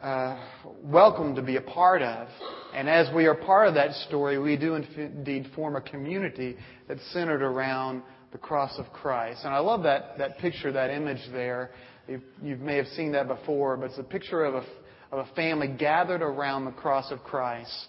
uh, 0.00 0.40
welcome 0.84 1.34
to 1.34 1.42
be 1.42 1.56
a 1.56 1.60
part 1.60 2.00
of. 2.00 2.28
And 2.72 2.88
as 2.88 3.12
we 3.12 3.26
are 3.26 3.34
part 3.34 3.66
of 3.66 3.74
that 3.74 3.92
story, 4.06 4.38
we 4.38 4.56
do 4.56 4.76
indeed 4.76 5.50
form 5.56 5.74
a 5.74 5.80
community 5.80 6.56
that's 6.86 7.04
centered 7.12 7.42
around 7.42 8.02
the 8.30 8.38
cross 8.38 8.78
of 8.78 8.86
Christ. 8.92 9.40
And 9.44 9.52
I 9.52 9.58
love 9.58 9.82
that, 9.82 10.16
that 10.18 10.38
picture, 10.38 10.70
that 10.70 10.90
image 10.90 11.20
there. 11.32 11.72
You, 12.06 12.20
you 12.40 12.56
may 12.56 12.76
have 12.76 12.86
seen 12.88 13.10
that 13.12 13.26
before, 13.26 13.76
but 13.76 13.86
it's 13.86 13.98
a 13.98 14.04
picture 14.04 14.44
of 14.44 14.54
a, 14.54 14.64
of 15.10 15.26
a 15.26 15.34
family 15.34 15.66
gathered 15.66 16.22
around 16.22 16.66
the 16.66 16.70
cross 16.70 17.10
of 17.10 17.24
Christ. 17.24 17.88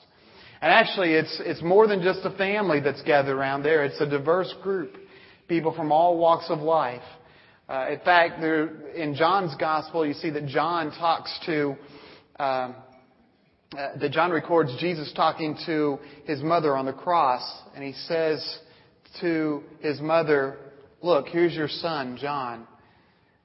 And 0.62 0.72
actually, 0.72 1.14
it's, 1.14 1.42
it's 1.44 1.62
more 1.64 1.88
than 1.88 2.04
just 2.04 2.20
a 2.24 2.30
family 2.38 2.82
that's 2.82 3.02
gathered 3.02 3.36
around 3.36 3.64
there. 3.64 3.84
It's 3.84 4.00
a 4.00 4.08
diverse 4.08 4.54
group. 4.62 4.96
People 5.48 5.74
from 5.74 5.92
all 5.92 6.18
walks 6.18 6.46
of 6.50 6.60
life. 6.60 7.02
Uh, 7.68 7.88
in 7.92 8.00
fact, 8.02 8.40
there, 8.42 8.68
in 8.92 9.16
John's 9.16 9.56
gospel, 9.60 10.06
you 10.06 10.14
see 10.14 10.30
that 10.30 10.46
John 10.46 10.92
talks 10.92 11.36
to, 11.48 11.76
um, 12.40 12.76
uh, 13.78 13.98
that 14.00 14.12
John 14.12 14.30
records 14.30 14.76
Jesus 14.80 15.12
talking 15.16 15.58
to 15.66 15.98
his 16.26 16.42
mother 16.44 16.78
on 16.78 16.86
the 16.86 16.94
cross, 16.94 17.42
and 17.74 17.84
he 17.84 17.94
says 17.94 18.60
to 19.22 19.64
his 19.80 20.00
mother, 20.00 20.58
Look, 21.02 21.28
here's 21.28 21.56
your 21.56 21.70
son, 21.70 22.18
John. 22.22 22.68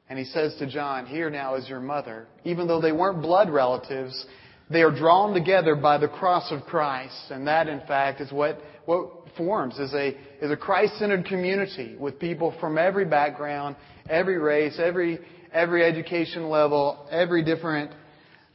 And 0.08 0.18
he 0.18 0.26
says 0.26 0.54
to 0.58 0.66
John, 0.66 1.06
Here 1.06 1.30
now 1.30 1.54
is 1.54 1.68
your 1.68 1.80
mother. 1.80 2.26
Even 2.44 2.68
though 2.68 2.80
they 2.80 2.92
weren't 2.92 3.22
blood 3.22 3.48
relatives, 3.48 4.26
they 4.68 4.82
are 4.82 4.90
drawn 4.90 5.32
together 5.32 5.76
by 5.76 5.98
the 5.98 6.08
cross 6.08 6.50
of 6.50 6.62
Christ. 6.62 7.30
And 7.30 7.46
that, 7.46 7.68
in 7.68 7.80
fact, 7.86 8.20
is 8.20 8.32
what, 8.32 8.60
what 8.84 9.10
forms 9.36 9.78
is 9.78 9.92
a, 9.94 10.08
is 10.42 10.50
a 10.50 10.56
Christ-centered 10.56 11.26
community 11.26 11.96
with 11.98 12.18
people 12.18 12.54
from 12.58 12.76
every 12.76 13.04
background, 13.04 13.76
every 14.08 14.38
race, 14.38 14.78
every, 14.82 15.20
every 15.52 15.84
education 15.84 16.48
level, 16.48 17.06
every 17.10 17.44
different 17.44 17.92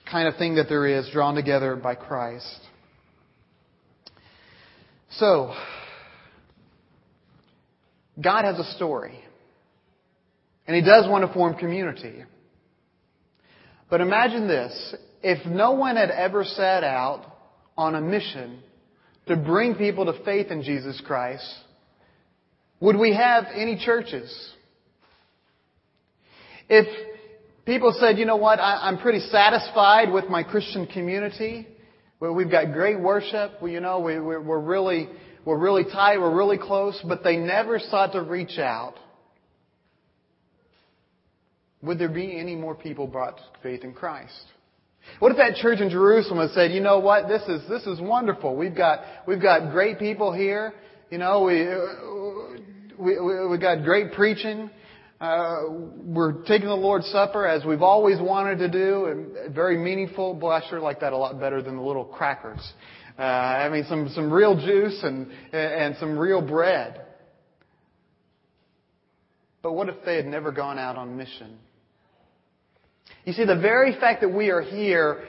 kind 0.09 0.27
of 0.27 0.35
thing 0.35 0.55
that 0.55 0.67
there 0.67 0.85
is 0.85 1.09
drawn 1.13 1.35
together 1.35 1.75
by 1.75 1.95
Christ. 1.95 2.59
So, 5.11 5.53
God 8.21 8.43
has 8.43 8.59
a 8.59 8.73
story. 8.75 9.17
And 10.67 10.75
He 10.75 10.81
does 10.81 11.07
want 11.07 11.25
to 11.25 11.33
form 11.33 11.55
community. 11.55 12.23
But 13.89 14.01
imagine 14.01 14.47
this 14.47 14.95
if 15.23 15.45
no 15.45 15.73
one 15.73 15.95
had 15.95 16.09
ever 16.09 16.43
set 16.43 16.83
out 16.83 17.25
on 17.77 17.95
a 17.95 18.01
mission 18.01 18.59
to 19.27 19.35
bring 19.35 19.75
people 19.75 20.05
to 20.05 20.23
faith 20.23 20.47
in 20.47 20.63
Jesus 20.63 21.01
Christ, 21.05 21.47
would 22.79 22.97
we 22.97 23.13
have 23.13 23.45
any 23.53 23.77
churches? 23.83 24.51
If 26.67 26.87
people 27.65 27.95
said, 27.99 28.17
you 28.17 28.25
know 28.25 28.37
what, 28.37 28.59
I, 28.59 28.89
am 28.89 28.97
pretty 28.97 29.19
satisfied 29.19 30.11
with 30.11 30.29
my 30.29 30.43
Christian 30.43 30.87
community, 30.87 31.67
where 32.19 32.33
we've 32.33 32.49
got 32.49 32.73
great 32.73 32.99
worship, 32.99 33.61
we, 33.61 33.73
you 33.73 33.79
know, 33.79 33.99
we, 33.99 34.19
we're, 34.19 34.41
we're 34.41 34.59
really, 34.59 35.09
we're 35.45 35.57
really 35.57 35.83
tight, 35.83 36.19
we're 36.19 36.35
really 36.35 36.57
close, 36.57 36.99
but 37.07 37.23
they 37.23 37.37
never 37.37 37.77
sought 37.77 38.13
to 38.13 38.21
reach 38.21 38.57
out. 38.57 38.95
Would 41.83 41.99
there 41.99 42.09
be 42.09 42.39
any 42.39 42.55
more 42.55 42.75
people 42.75 43.07
brought 43.07 43.37
to 43.37 43.43
faith 43.63 43.83
in 43.83 43.93
Christ? 43.93 44.45
What 45.19 45.31
if 45.31 45.37
that 45.37 45.55
church 45.55 45.79
in 45.79 45.89
Jerusalem 45.89 46.39
had 46.39 46.51
said, 46.51 46.71
you 46.71 46.81
know 46.81 46.99
what, 46.99 47.27
this 47.27 47.41
is, 47.43 47.67
this 47.69 47.83
is 47.85 47.99
wonderful. 47.99 48.55
We've 48.55 48.75
got, 48.75 49.01
we've 49.27 49.41
got 49.41 49.71
great 49.71 49.99
people 49.99 50.33
here. 50.33 50.73
You 51.09 51.17
know, 51.17 51.43
we, 51.43 51.67
we, 52.97 53.47
we, 53.47 53.57
got 53.57 53.83
great 53.83 54.13
preaching. 54.13 54.69
Uh, 55.19 55.63
we're 55.69 56.43
taking 56.43 56.67
the 56.67 56.75
Lord's 56.75 57.07
Supper 57.07 57.45
as 57.45 57.65
we've 57.65 57.81
always 57.81 58.19
wanted 58.19 58.59
to 58.59 58.69
do, 58.69 59.05
and 59.05 59.53
very 59.53 59.77
meaningful. 59.77 60.33
Boy, 60.33 60.51
I 60.51 60.61
sure 60.69 60.79
like 60.79 61.01
that 61.01 61.13
a 61.13 61.17
lot 61.17 61.39
better 61.39 61.61
than 61.61 61.75
the 61.75 61.81
little 61.81 62.05
crackers. 62.05 62.61
Uh, 63.19 63.21
I 63.21 63.69
mean, 63.69 63.85
some 63.89 64.09
some 64.15 64.31
real 64.31 64.55
juice 64.55 64.99
and 65.03 65.31
and 65.53 65.95
some 65.99 66.17
real 66.17 66.41
bread. 66.41 67.01
But 69.61 69.73
what 69.73 69.89
if 69.89 69.95
they 70.05 70.15
had 70.15 70.25
never 70.25 70.51
gone 70.51 70.79
out 70.79 70.95
on 70.95 71.17
mission? 71.17 71.59
You 73.25 73.33
see, 73.33 73.45
the 73.45 73.59
very 73.59 73.93
fact 73.99 74.21
that 74.21 74.33
we 74.33 74.49
are 74.49 74.61
here 74.61 75.23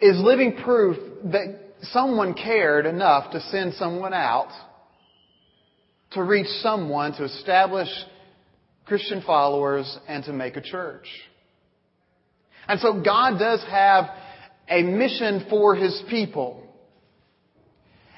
is 0.00 0.18
living 0.18 0.56
proof 0.62 0.96
that 1.24 1.58
someone 1.82 2.34
cared 2.34 2.86
enough 2.86 3.32
to 3.32 3.40
send 3.40 3.74
someone 3.74 4.14
out 4.14 4.50
to 6.12 6.22
reach 6.22 6.46
someone 6.60 7.12
to 7.14 7.24
establish 7.24 7.88
Christian 8.84 9.22
followers 9.22 9.98
and 10.08 10.24
to 10.24 10.32
make 10.32 10.56
a 10.56 10.60
church. 10.60 11.06
And 12.68 12.78
so 12.80 13.02
God 13.02 13.38
does 13.38 13.64
have 13.70 14.06
a 14.68 14.82
mission 14.82 15.46
for 15.50 15.74
His 15.74 16.02
people. 16.08 16.62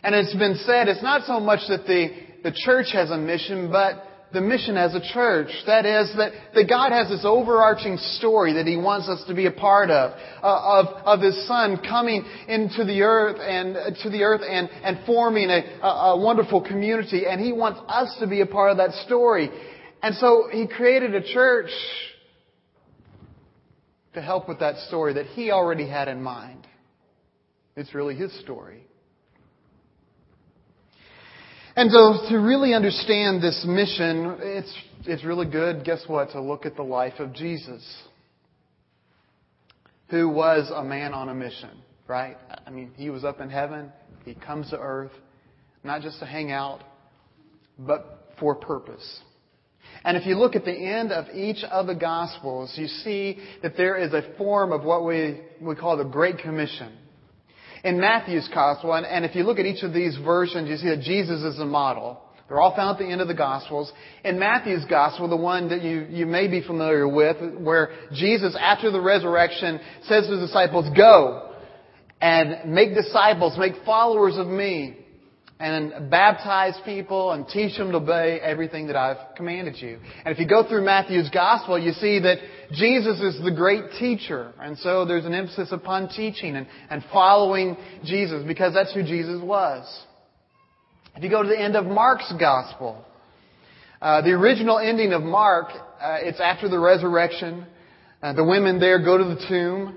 And 0.02 0.14
it's 0.14 0.34
been 0.34 0.56
said, 0.66 0.88
it's 0.88 1.02
not 1.02 1.26
so 1.26 1.40
much 1.40 1.60
that 1.68 1.86
the, 1.86 2.08
the 2.42 2.52
church 2.52 2.88
has 2.92 3.10
a 3.10 3.16
mission, 3.16 3.70
but 3.70 4.04
the 4.34 4.40
mission 4.40 4.76
as 4.76 4.94
a 4.94 5.00
church. 5.00 5.48
That 5.66 5.86
is, 5.86 6.12
that, 6.16 6.32
that 6.54 6.68
God 6.68 6.92
has 6.92 7.08
this 7.08 7.24
overarching 7.24 7.96
story 8.18 8.54
that 8.54 8.66
He 8.66 8.76
wants 8.76 9.08
us 9.08 9.24
to 9.28 9.34
be 9.34 9.46
a 9.46 9.52
part 9.52 9.90
of, 9.90 10.12
uh, 10.42 10.82
of, 10.82 10.86
of 11.06 11.20
His 11.20 11.46
Son 11.46 11.78
coming 11.78 12.24
into 12.48 12.84
the 12.84 13.02
earth 13.02 13.38
and, 13.40 13.76
uh, 13.76 13.90
to 14.02 14.10
the 14.10 14.22
earth 14.24 14.42
and, 14.46 14.68
and 14.68 15.06
forming 15.06 15.48
a, 15.48 15.80
a, 15.82 15.86
a 15.86 16.20
wonderful 16.20 16.60
community. 16.60 17.24
And 17.26 17.40
He 17.40 17.52
wants 17.52 17.80
us 17.88 18.14
to 18.20 18.26
be 18.26 18.40
a 18.40 18.46
part 18.46 18.72
of 18.72 18.76
that 18.78 18.92
story. 19.06 19.48
And 20.02 20.14
so 20.16 20.48
He 20.52 20.66
created 20.66 21.14
a 21.14 21.22
church 21.22 21.70
to 24.14 24.20
help 24.20 24.48
with 24.48 24.60
that 24.60 24.76
story 24.88 25.14
that 25.14 25.26
He 25.26 25.50
already 25.50 25.88
had 25.88 26.08
in 26.08 26.22
mind. 26.22 26.66
It's 27.76 27.94
really 27.94 28.16
His 28.16 28.38
story. 28.40 28.86
And 31.76 31.90
so 31.90 32.28
to 32.28 32.36
really 32.36 32.72
understand 32.72 33.42
this 33.42 33.64
mission, 33.66 34.38
it's, 34.40 34.72
it's 35.06 35.24
really 35.24 35.46
good, 35.46 35.84
guess 35.84 36.04
what, 36.06 36.30
to 36.30 36.40
look 36.40 36.66
at 36.66 36.76
the 36.76 36.84
life 36.84 37.14
of 37.18 37.32
Jesus, 37.32 37.82
who 40.08 40.28
was 40.28 40.70
a 40.72 40.84
man 40.84 41.12
on 41.12 41.30
a 41.30 41.34
mission, 41.34 41.70
right? 42.06 42.36
I 42.64 42.70
mean, 42.70 42.92
he 42.94 43.10
was 43.10 43.24
up 43.24 43.40
in 43.40 43.50
heaven, 43.50 43.90
he 44.24 44.34
comes 44.34 44.70
to 44.70 44.78
earth, 44.78 45.10
not 45.82 46.02
just 46.02 46.20
to 46.20 46.26
hang 46.26 46.52
out, 46.52 46.80
but 47.76 48.28
for 48.38 48.54
purpose. 48.54 49.20
And 50.04 50.16
if 50.16 50.26
you 50.26 50.36
look 50.36 50.54
at 50.54 50.64
the 50.64 50.72
end 50.72 51.10
of 51.10 51.34
each 51.34 51.64
of 51.64 51.88
the 51.88 51.94
Gospels, 51.96 52.72
you 52.76 52.86
see 52.86 53.38
that 53.62 53.76
there 53.76 53.96
is 53.96 54.12
a 54.12 54.36
form 54.38 54.70
of 54.70 54.84
what 54.84 55.04
we, 55.04 55.40
we 55.60 55.74
call 55.74 55.96
the 55.96 56.04
Great 56.04 56.38
Commission 56.38 56.96
in 57.84 58.00
Matthew's 58.00 58.48
Gospel, 58.52 58.94
and, 58.94 59.06
and 59.06 59.24
if 59.24 59.34
you 59.36 59.44
look 59.44 59.58
at 59.58 59.66
each 59.66 59.82
of 59.82 59.92
these 59.92 60.16
versions, 60.24 60.68
you 60.68 60.76
see 60.78 60.88
that 60.88 61.02
Jesus 61.02 61.42
is 61.42 61.58
the 61.58 61.66
model. 61.66 62.18
They're 62.48 62.60
all 62.60 62.74
found 62.74 62.98
at 62.98 63.06
the 63.06 63.10
end 63.10 63.20
of 63.20 63.28
the 63.28 63.34
Gospels. 63.34 63.92
In 64.24 64.38
Matthew's 64.38 64.84
Gospel, 64.86 65.28
the 65.28 65.36
one 65.36 65.68
that 65.68 65.82
you, 65.82 66.06
you 66.10 66.26
may 66.26 66.48
be 66.48 66.62
familiar 66.62 67.06
with, 67.06 67.36
where 67.58 67.90
Jesus, 68.12 68.56
after 68.58 68.90
the 68.90 69.00
resurrection, 69.00 69.80
says 70.04 70.26
to 70.26 70.36
the 70.36 70.46
disciples, 70.46 70.86
Go 70.96 71.52
and 72.20 72.72
make 72.72 72.94
disciples, 72.94 73.54
make 73.58 73.74
followers 73.84 74.36
of 74.36 74.46
me 74.46 74.98
and 75.60 76.10
baptize 76.10 76.74
people 76.84 77.30
and 77.30 77.46
teach 77.46 77.76
them 77.78 77.92
to 77.92 77.98
obey 77.98 78.40
everything 78.40 78.88
that 78.88 78.96
I've 78.96 79.36
commanded 79.36 79.76
you. 79.80 79.98
And 80.24 80.32
if 80.32 80.40
you 80.40 80.48
go 80.48 80.68
through 80.68 80.84
Matthew's 80.84 81.30
gospel, 81.30 81.78
you 81.78 81.92
see 81.92 82.18
that 82.20 82.38
Jesus 82.72 83.20
is 83.20 83.42
the 83.42 83.52
great 83.52 83.84
teacher. 83.98 84.52
And 84.60 84.76
so 84.78 85.04
there's 85.04 85.24
an 85.24 85.34
emphasis 85.34 85.68
upon 85.70 86.08
teaching 86.08 86.56
and, 86.56 86.66
and 86.90 87.04
following 87.12 87.76
Jesus 88.04 88.44
because 88.46 88.74
that's 88.74 88.92
who 88.92 89.02
Jesus 89.04 89.40
was. 89.42 89.86
If 91.16 91.22
you 91.22 91.30
go 91.30 91.42
to 91.42 91.48
the 91.48 91.60
end 91.60 91.76
of 91.76 91.86
Mark's 91.86 92.32
gospel, 92.38 93.04
uh, 94.02 94.22
the 94.22 94.32
original 94.32 94.78
ending 94.78 95.12
of 95.12 95.22
Mark, 95.22 95.68
uh, 95.70 96.18
it's 96.20 96.40
after 96.40 96.68
the 96.68 96.78
resurrection. 96.78 97.64
Uh, 98.20 98.32
the 98.32 98.44
women 98.44 98.80
there 98.80 99.02
go 99.02 99.16
to 99.16 99.24
the 99.24 99.46
tomb 99.48 99.96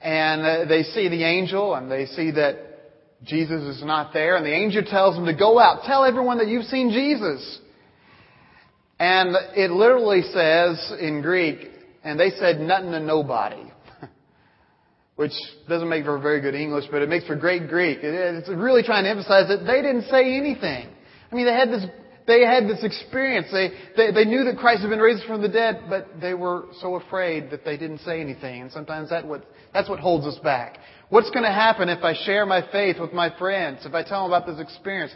and 0.00 0.42
uh, 0.42 0.64
they 0.64 0.82
see 0.82 1.08
the 1.08 1.24
angel 1.24 1.74
and 1.74 1.90
they 1.90 2.06
see 2.06 2.30
that 2.30 2.73
Jesus 3.24 3.76
is 3.76 3.84
not 3.84 4.12
there, 4.12 4.36
and 4.36 4.44
the 4.44 4.54
angel 4.54 4.82
tells 4.82 5.16
them 5.16 5.26
to 5.26 5.34
go 5.34 5.58
out, 5.58 5.84
tell 5.84 6.04
everyone 6.04 6.38
that 6.38 6.48
you've 6.48 6.66
seen 6.66 6.90
Jesus. 6.90 7.60
And 8.98 9.34
it 9.56 9.70
literally 9.70 10.22
says 10.22 10.92
in 11.00 11.22
Greek, 11.22 11.70
and 12.04 12.20
they 12.20 12.30
said 12.30 12.60
nothing 12.60 12.92
to 12.92 13.00
nobody. 13.00 13.62
Which 15.16 15.32
doesn't 15.68 15.88
make 15.88 16.04
for 16.04 16.18
very 16.18 16.40
good 16.40 16.54
English, 16.54 16.84
but 16.90 17.02
it 17.02 17.08
makes 17.08 17.26
for 17.26 17.34
great 17.36 17.68
Greek. 17.68 17.98
It's 18.02 18.48
really 18.48 18.82
trying 18.82 19.04
to 19.04 19.10
emphasize 19.10 19.48
that 19.48 19.64
they 19.66 19.80
didn't 19.80 20.04
say 20.04 20.36
anything. 20.36 20.88
I 21.32 21.34
mean, 21.34 21.46
they 21.46 21.52
had 21.52 21.70
this, 21.70 21.86
they 22.26 22.44
had 22.44 22.64
this 22.64 22.84
experience. 22.84 23.48
They, 23.50 23.70
they, 23.96 24.12
they 24.12 24.24
knew 24.24 24.44
that 24.44 24.58
Christ 24.58 24.82
had 24.82 24.90
been 24.90 25.00
raised 25.00 25.24
from 25.24 25.40
the 25.42 25.48
dead, 25.48 25.84
but 25.88 26.08
they 26.20 26.34
were 26.34 26.66
so 26.80 26.96
afraid 26.96 27.50
that 27.50 27.64
they 27.64 27.76
didn't 27.76 28.00
say 28.00 28.20
anything. 28.20 28.62
And 28.62 28.70
sometimes 28.70 29.10
that 29.10 29.26
what, 29.26 29.44
that's 29.72 29.88
what 29.88 29.98
holds 29.98 30.26
us 30.26 30.38
back. 30.42 30.78
What's 31.10 31.30
going 31.30 31.44
to 31.44 31.52
happen 31.52 31.88
if 31.88 32.02
I 32.02 32.14
share 32.24 32.46
my 32.46 32.62
faith 32.72 32.96
with 32.98 33.12
my 33.12 33.36
friends? 33.38 33.84
If 33.84 33.94
I 33.94 34.02
tell 34.02 34.22
them 34.22 34.32
about 34.32 34.46
this 34.46 34.60
experience? 34.60 35.12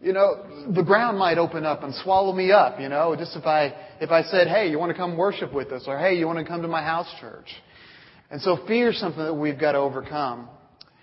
You 0.00 0.12
know, 0.12 0.66
the 0.74 0.82
ground 0.82 1.18
might 1.18 1.38
open 1.38 1.64
up 1.64 1.82
and 1.82 1.94
swallow 1.94 2.32
me 2.32 2.52
up, 2.52 2.80
you 2.80 2.88
know, 2.88 3.14
just 3.16 3.36
if 3.36 3.44
I, 3.44 3.74
if 4.00 4.10
I 4.10 4.22
said, 4.22 4.48
hey, 4.48 4.70
you 4.70 4.78
want 4.78 4.90
to 4.90 4.96
come 4.96 5.16
worship 5.16 5.52
with 5.52 5.72
us? 5.72 5.84
Or 5.86 5.98
hey, 5.98 6.14
you 6.14 6.26
want 6.26 6.38
to 6.38 6.44
come 6.44 6.62
to 6.62 6.68
my 6.68 6.82
house 6.82 7.06
church? 7.20 7.48
And 8.30 8.40
so 8.40 8.58
fear 8.66 8.90
is 8.90 8.98
something 8.98 9.22
that 9.22 9.34
we've 9.34 9.58
got 9.58 9.72
to 9.72 9.78
overcome. 9.78 10.48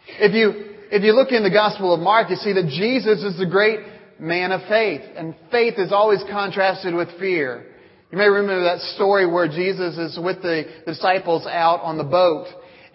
If 0.07 0.33
you, 0.33 0.75
if 0.91 1.03
you 1.03 1.13
look 1.13 1.31
in 1.31 1.43
the 1.43 1.51
Gospel 1.51 1.93
of 1.93 1.99
Mark, 1.99 2.29
you 2.29 2.37
see 2.37 2.53
that 2.53 2.67
Jesus 2.69 3.23
is 3.23 3.37
the 3.37 3.45
great 3.45 3.79
man 4.19 4.51
of 4.51 4.61
faith. 4.67 5.01
And 5.15 5.35
faith 5.51 5.75
is 5.77 5.91
always 5.91 6.23
contrasted 6.29 6.95
with 6.95 7.09
fear. 7.19 7.67
You 8.11 8.17
may 8.17 8.27
remember 8.27 8.63
that 8.63 8.79
story 8.95 9.31
where 9.31 9.47
Jesus 9.47 9.97
is 9.97 10.19
with 10.21 10.41
the 10.41 10.63
disciples 10.85 11.45
out 11.45 11.81
on 11.81 11.97
the 11.97 12.03
boat 12.03 12.47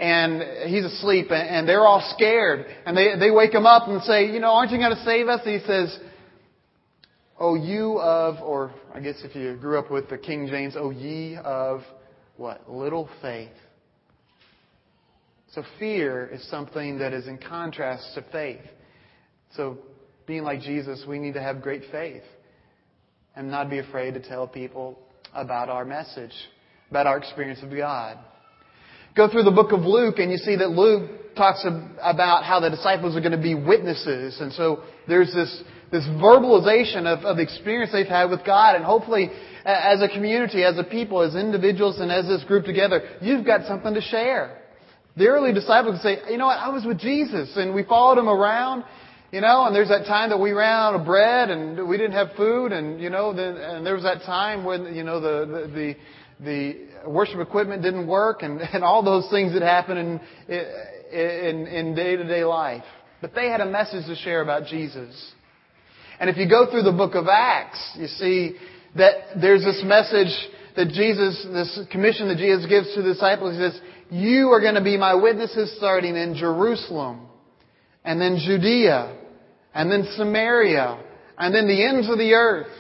and 0.03 0.69
he's 0.69 0.85
asleep 0.85 1.31
and 1.31 1.69
they're 1.69 1.87
all 1.87 2.03
scared 2.17 2.67
and 2.85 2.97
they, 2.97 3.17
they 3.17 3.31
wake 3.31 3.55
him 3.55 3.67
up 3.67 3.87
and 3.87 4.03
say, 4.03 4.27
you 4.27 4.41
know, 4.41 4.51
aren't 4.51 4.73
you 4.73 4.79
going 4.79 4.97
to 4.97 5.05
save 5.05 5.29
us? 5.29 5.41
And 5.47 5.61
he 5.61 5.65
says, 5.65 5.97
Oh, 7.39 7.55
you 7.55 7.99
of, 8.01 8.41
or 8.43 8.73
I 8.95 9.01
guess 9.01 9.17
if 9.25 9.35
you 9.35 9.57
grew 9.57 9.79
up 9.79 9.91
with 9.91 10.09
the 10.09 10.19
King 10.19 10.49
James, 10.49 10.75
oh, 10.77 10.91
ye 10.91 11.37
of 11.37 11.83
what? 12.37 12.69
Little 12.69 13.09
faith. 13.21 13.51
So 15.53 15.63
fear 15.79 16.27
is 16.27 16.49
something 16.51 16.99
that 16.99 17.13
is 17.13 17.27
in 17.29 17.39
contrast 17.39 18.15
to 18.15 18.25
faith. 18.33 18.61
So 19.57 19.79
being 20.27 20.43
like 20.43 20.61
Jesus, 20.61 21.05
we 21.07 21.19
need 21.19 21.35
to 21.35 21.43
have 21.43 21.63
great 21.63 21.83
faith 21.93 22.23
and 23.37 23.51
not 23.51 23.71
be 23.71 23.79
afraid 23.79 24.15
to 24.15 24.21
tell 24.21 24.47
people 24.49 24.99
about 25.33 25.69
our 25.69 25.85
message, 25.85 26.35
about 26.91 27.07
our 27.07 27.19
experience 27.19 27.61
of 27.63 27.71
God. 27.71 28.19
Go 29.15 29.29
through 29.29 29.43
the 29.43 29.51
book 29.51 29.73
of 29.73 29.81
Luke 29.81 30.19
and 30.19 30.31
you 30.31 30.39
see 30.39 30.57
that 30.57 30.71
Luke 30.71 31.35
talks 31.37 31.65
about 32.01 32.45
how 32.45 32.61
the 32.61 32.71
disciples 32.71 33.17
are 33.17 33.21
going 33.21 33.33
to 33.33 33.43
be 33.43 33.55
witnesses. 33.55 34.39
And 34.41 34.53
so 34.53 34.83
there's 35.07 35.33
this, 35.33 35.63
this 35.91 36.05
verbalization 36.05 37.07
of, 37.07 37.25
of 37.25 37.37
the 37.37 37.43
experience 37.43 37.93
they've 37.93 38.07
had 38.07 38.31
with 38.31 38.45
God. 38.45 38.77
And 38.77 38.85
hopefully, 38.85 39.31
as 39.65 40.01
a 40.01 40.09
community, 40.09 40.65
as 40.65 40.79
a 40.79 40.85
people, 40.85 41.21
as 41.23 41.35
individuals, 41.35 42.01
and 42.01 42.11
as 42.11 42.27
this 42.27 42.45
group 42.45 42.65
together, 42.65 43.03
you've 43.21 43.45
got 43.45 43.67
something 43.67 43.95
to 43.95 44.01
share. 44.01 44.59
The 45.17 45.29
early 45.29 45.53
disciples 45.53 46.01
say, 46.03 46.19
you 46.31 46.39
know 46.39 46.47
what, 46.47 46.59
I 46.59 46.71
was 46.71 46.87
with 46.87 46.99
Jesus 46.99 47.55
and 47.57 47.75
we 47.75 47.83
followed 47.83 48.19
him 48.19 48.29
around, 48.29 48.85
you 49.31 49.43
know, 49.43 49.67
and 49.67 49.75
there's 49.75 49.89
that 49.89 50.07
time 50.07 50.31
that 50.31 50.39
we 50.39 50.53
ran 50.53 50.71
out 50.71 50.95
of 50.95 51.05
bread 51.05 51.51
and 51.51 51.87
we 51.87 51.99
didn't 51.99 52.13
have 52.13 52.29
food 52.35 52.73
and, 52.73 52.99
you 52.99 53.11
know, 53.11 53.35
then, 53.35 53.57
and 53.57 53.85
there 53.85 53.95
was 53.95 54.05
that 54.05 54.23
time 54.23 54.65
when, 54.65 54.95
you 54.95 55.05
know, 55.05 55.21
the, 55.21 55.47
the, 55.47 55.69
the 55.69 55.97
the 56.45 56.89
worship 57.07 57.41
equipment 57.41 57.83
didn't 57.83 58.07
work 58.07 58.43
and, 58.43 58.61
and 58.73 58.85
all 58.85 59.03
those 59.03 59.29
things 59.31 59.53
that 59.53 59.63
happen 59.63 59.97
in, 59.97 60.21
in, 61.13 61.67
in 61.67 61.95
day-to-day 61.95 62.45
life. 62.45 62.85
But 63.21 63.35
they 63.35 63.49
had 63.49 63.61
a 63.61 63.67
message 63.67 64.07
to 64.07 64.17
share 64.17 64.43
about 64.43 64.67
Jesus. 64.67 65.33
And 66.19 66.29
if 66.29 66.37
you 66.37 66.49
go 66.49 66.71
through 66.71 66.83
the 66.83 66.93
book 66.93 67.15
of 67.15 67.27
Acts, 67.29 67.97
you 67.97 68.07
see 68.07 68.57
that 68.97 69.41
there's 69.41 69.63
this 69.63 69.83
message 69.85 70.33
that 70.77 70.89
Jesus, 70.89 71.47
this 71.53 71.81
commission 71.91 72.29
that 72.29 72.39
Jesus 72.39 72.67
gives 72.67 72.95
to 72.95 73.03
the 73.03 73.13
disciples. 73.13 73.55
He 73.55 73.61
says, 73.61 73.81
you 74.11 74.49
are 74.49 74.61
going 74.61 74.75
to 74.75 74.83
be 74.83 74.97
my 74.97 75.15
witnesses 75.15 75.75
starting 75.79 76.17
in 76.17 76.35
Jerusalem, 76.35 77.27
and 78.05 78.21
then 78.21 78.39
Judea, 78.45 79.17
and 79.75 79.91
then 79.91 80.07
Samaria, 80.17 81.03
and 81.39 81.55
then 81.55 81.67
the 81.67 81.87
ends 81.87 82.11
of 82.11 82.19
the 82.19 82.33
earth. 82.35 82.71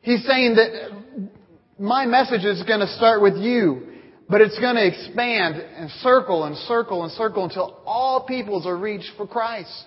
He's 0.00 0.24
saying 0.24 0.54
that 0.54 1.30
my 1.78 2.06
message 2.06 2.44
is 2.44 2.62
going 2.62 2.80
to 2.80 2.88
start 2.96 3.20
with 3.20 3.36
you, 3.36 3.86
but 4.28 4.40
it's 4.40 4.58
going 4.58 4.76
to 4.76 4.86
expand 4.86 5.56
and 5.56 5.90
circle 6.02 6.44
and 6.44 6.56
circle 6.56 7.02
and 7.02 7.12
circle 7.12 7.44
until 7.44 7.80
all 7.84 8.24
peoples 8.26 8.66
are 8.66 8.76
reached 8.76 9.12
for 9.16 9.26
Christ. 9.26 9.84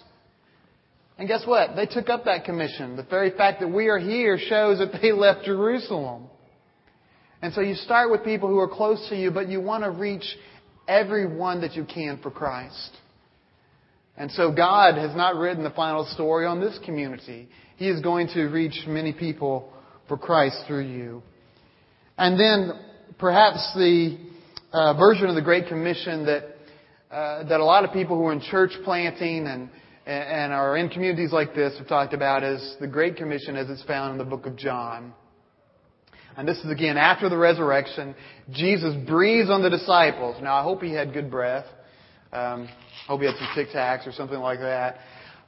And 1.17 1.27
guess 1.27 1.45
what? 1.45 1.75
They 1.75 1.85
took 1.85 2.09
up 2.09 2.25
that 2.25 2.45
commission. 2.45 2.95
The 2.95 3.03
very 3.03 3.31
fact 3.31 3.59
that 3.59 3.67
we 3.67 3.87
are 3.87 3.97
here 3.97 4.37
shows 4.37 4.77
that 4.79 4.99
they 5.01 5.11
left 5.13 5.45
Jerusalem. 5.45 6.27
And 7.41 7.53
so 7.53 7.61
you 7.61 7.75
start 7.75 8.11
with 8.11 8.23
people 8.23 8.49
who 8.49 8.59
are 8.59 8.69
close 8.69 9.05
to 9.09 9.15
you, 9.15 9.31
but 9.31 9.49
you 9.49 9.59
want 9.59 9.83
to 9.83 9.89
reach 9.89 10.25
everyone 10.87 11.61
that 11.61 11.73
you 11.73 11.85
can 11.85 12.19
for 12.21 12.31
Christ. 12.31 12.91
And 14.15 14.29
so 14.31 14.51
God 14.51 14.95
has 14.95 15.15
not 15.15 15.35
written 15.35 15.63
the 15.63 15.69
final 15.71 16.05
story 16.05 16.45
on 16.45 16.59
this 16.59 16.77
community. 16.85 17.49
He 17.77 17.87
is 17.87 18.01
going 18.01 18.27
to 18.33 18.43
reach 18.45 18.83
many 18.87 19.13
people 19.13 19.71
for 20.07 20.17
Christ 20.17 20.57
through 20.67 20.85
you. 20.85 21.23
And 22.19 22.37
then 22.37 22.71
perhaps 23.17 23.71
the 23.75 24.17
uh, 24.73 24.93
version 24.95 25.27
of 25.27 25.35
the 25.35 25.41
Great 25.41 25.67
Commission 25.67 26.25
that 26.25 26.43
uh, 27.09 27.45
that 27.45 27.61
a 27.61 27.63
lot 27.63 27.85
of 27.85 27.93
people 27.93 28.17
who 28.17 28.25
are 28.25 28.33
in 28.33 28.41
church 28.41 28.71
planting 28.83 29.47
and 29.47 29.69
and 30.05 30.51
are 30.51 30.75
in 30.75 30.89
communities 30.89 31.31
like 31.31 31.55
this 31.55 31.77
have 31.77 31.87
talked 31.87 32.13
about 32.13 32.43
is 32.43 32.75
the 32.81 32.87
Great 32.87 33.15
Commission 33.15 33.55
as 33.55 33.69
it's 33.69 33.83
found 33.83 34.11
in 34.11 34.17
the 34.17 34.29
book 34.29 34.45
of 34.45 34.57
John. 34.57 35.13
And 36.35 36.45
this 36.45 36.57
is 36.57 36.69
again 36.69 36.97
after 36.97 37.29
the 37.29 37.37
resurrection. 37.37 38.13
Jesus 38.51 38.93
breathes 39.07 39.49
on 39.49 39.63
the 39.63 39.69
disciples. 39.69 40.43
Now, 40.43 40.55
I 40.55 40.63
hope 40.63 40.81
he 40.81 40.91
had 40.91 41.13
good 41.13 41.31
breath. 41.31 41.67
Um, 42.33 42.67
hope 43.07 43.21
he 43.21 43.27
had 43.27 43.35
some 43.37 43.47
Tic 43.55 43.69
Tacs 43.69 44.05
or 44.05 44.11
something 44.11 44.39
like 44.39 44.59
that. 44.59 44.97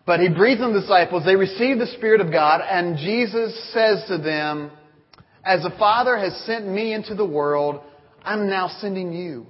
But 0.06 0.22
he 0.22 0.30
breathes 0.30 0.62
on 0.62 0.74
the 0.74 0.80
disciples. 0.80 1.25
They 1.25 1.36
receive 1.36 1.80
the 1.80 1.88
Spirit 1.98 2.22
of 2.22 2.32
God, 2.32 2.62
and 2.62 2.98
Jesus 2.98 3.74
says 3.74 4.06
to 4.08 4.18
them, 4.18 4.72
As 5.43 5.63
the 5.63 5.71
Father 5.77 6.17
has 6.17 6.36
sent 6.45 6.67
me 6.67 6.93
into 6.93 7.15
the 7.15 7.25
world, 7.25 7.81
I'm 8.24 8.50
now 8.50 8.69
sending 8.79 9.12
you. 9.13 9.48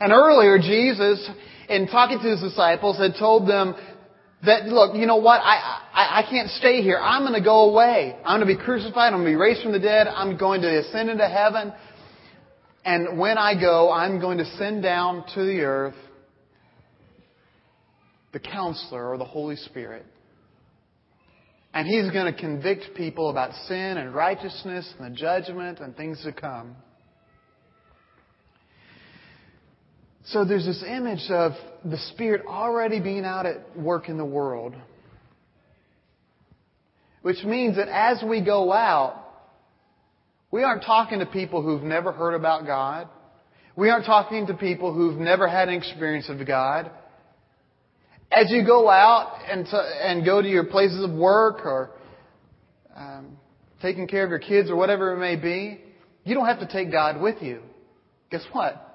And 0.00 0.12
earlier, 0.12 0.58
Jesus, 0.58 1.28
in 1.68 1.86
talking 1.86 2.18
to 2.18 2.30
his 2.30 2.40
disciples, 2.40 2.98
had 2.98 3.14
told 3.18 3.48
them 3.48 3.74
that, 4.44 4.66
look, 4.66 4.94
you 4.96 5.06
know 5.06 5.16
what? 5.16 5.40
I, 5.42 5.82
I, 5.92 6.20
I 6.20 6.30
can't 6.30 6.48
stay 6.50 6.82
here. 6.82 6.98
I'm 6.98 7.22
going 7.22 7.34
to 7.34 7.44
go 7.44 7.70
away. 7.70 8.16
I'm 8.24 8.40
going 8.40 8.48
to 8.48 8.58
be 8.58 8.62
crucified. 8.62 9.12
I'm 9.12 9.20
going 9.20 9.24
to 9.24 9.30
be 9.30 9.36
raised 9.36 9.62
from 9.62 9.72
the 9.72 9.78
dead. 9.78 10.06
I'm 10.06 10.38
going 10.38 10.62
to 10.62 10.80
ascend 10.80 11.10
into 11.10 11.28
heaven. 11.28 11.72
And 12.84 13.18
when 13.18 13.36
I 13.36 13.58
go, 13.60 13.92
I'm 13.92 14.20
going 14.20 14.38
to 14.38 14.46
send 14.56 14.82
down 14.82 15.24
to 15.34 15.44
the 15.44 15.60
earth 15.60 15.94
the 18.32 18.38
counselor 18.38 19.10
or 19.10 19.18
the 19.18 19.24
Holy 19.24 19.56
Spirit. 19.56 20.06
And 21.72 21.86
he's 21.86 22.10
going 22.10 22.32
to 22.32 22.38
convict 22.38 22.94
people 22.96 23.30
about 23.30 23.52
sin 23.66 23.96
and 23.96 24.12
righteousness 24.14 24.92
and 24.98 25.12
the 25.12 25.16
judgment 25.16 25.78
and 25.78 25.96
things 25.96 26.22
to 26.24 26.32
come. 26.32 26.74
So 30.24 30.44
there's 30.44 30.66
this 30.66 30.82
image 30.86 31.30
of 31.30 31.52
the 31.84 31.96
Spirit 32.12 32.44
already 32.46 33.00
being 33.00 33.24
out 33.24 33.46
at 33.46 33.76
work 33.78 34.08
in 34.08 34.18
the 34.18 34.24
world. 34.24 34.74
Which 37.22 37.42
means 37.44 37.76
that 37.76 37.88
as 37.88 38.22
we 38.26 38.44
go 38.44 38.72
out, 38.72 39.16
we 40.50 40.62
aren't 40.62 40.82
talking 40.82 41.20
to 41.20 41.26
people 41.26 41.62
who've 41.62 41.82
never 41.82 42.12
heard 42.12 42.34
about 42.34 42.66
God. 42.66 43.08
We 43.76 43.90
aren't 43.90 44.06
talking 44.06 44.48
to 44.48 44.54
people 44.54 44.92
who've 44.92 45.18
never 45.18 45.46
had 45.48 45.68
an 45.68 45.74
experience 45.74 46.28
of 46.28 46.44
God. 46.46 46.90
As 48.32 48.50
you 48.50 48.64
go 48.64 48.88
out 48.88 49.38
and, 49.48 49.66
to, 49.66 49.76
and 49.76 50.24
go 50.24 50.40
to 50.40 50.48
your 50.48 50.64
places 50.64 51.02
of 51.02 51.10
work 51.10 51.64
or 51.64 51.90
um, 52.96 53.36
taking 53.82 54.06
care 54.06 54.24
of 54.24 54.30
your 54.30 54.38
kids 54.38 54.70
or 54.70 54.76
whatever 54.76 55.12
it 55.14 55.18
may 55.18 55.36
be, 55.36 55.80
you 56.24 56.34
don't 56.34 56.46
have 56.46 56.60
to 56.60 56.68
take 56.68 56.92
God 56.92 57.20
with 57.20 57.42
you. 57.42 57.60
Guess 58.30 58.44
what? 58.52 58.86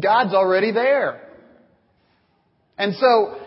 God's 0.00 0.34
already 0.34 0.70
there. 0.72 1.28
And 2.78 2.94
so, 2.94 3.40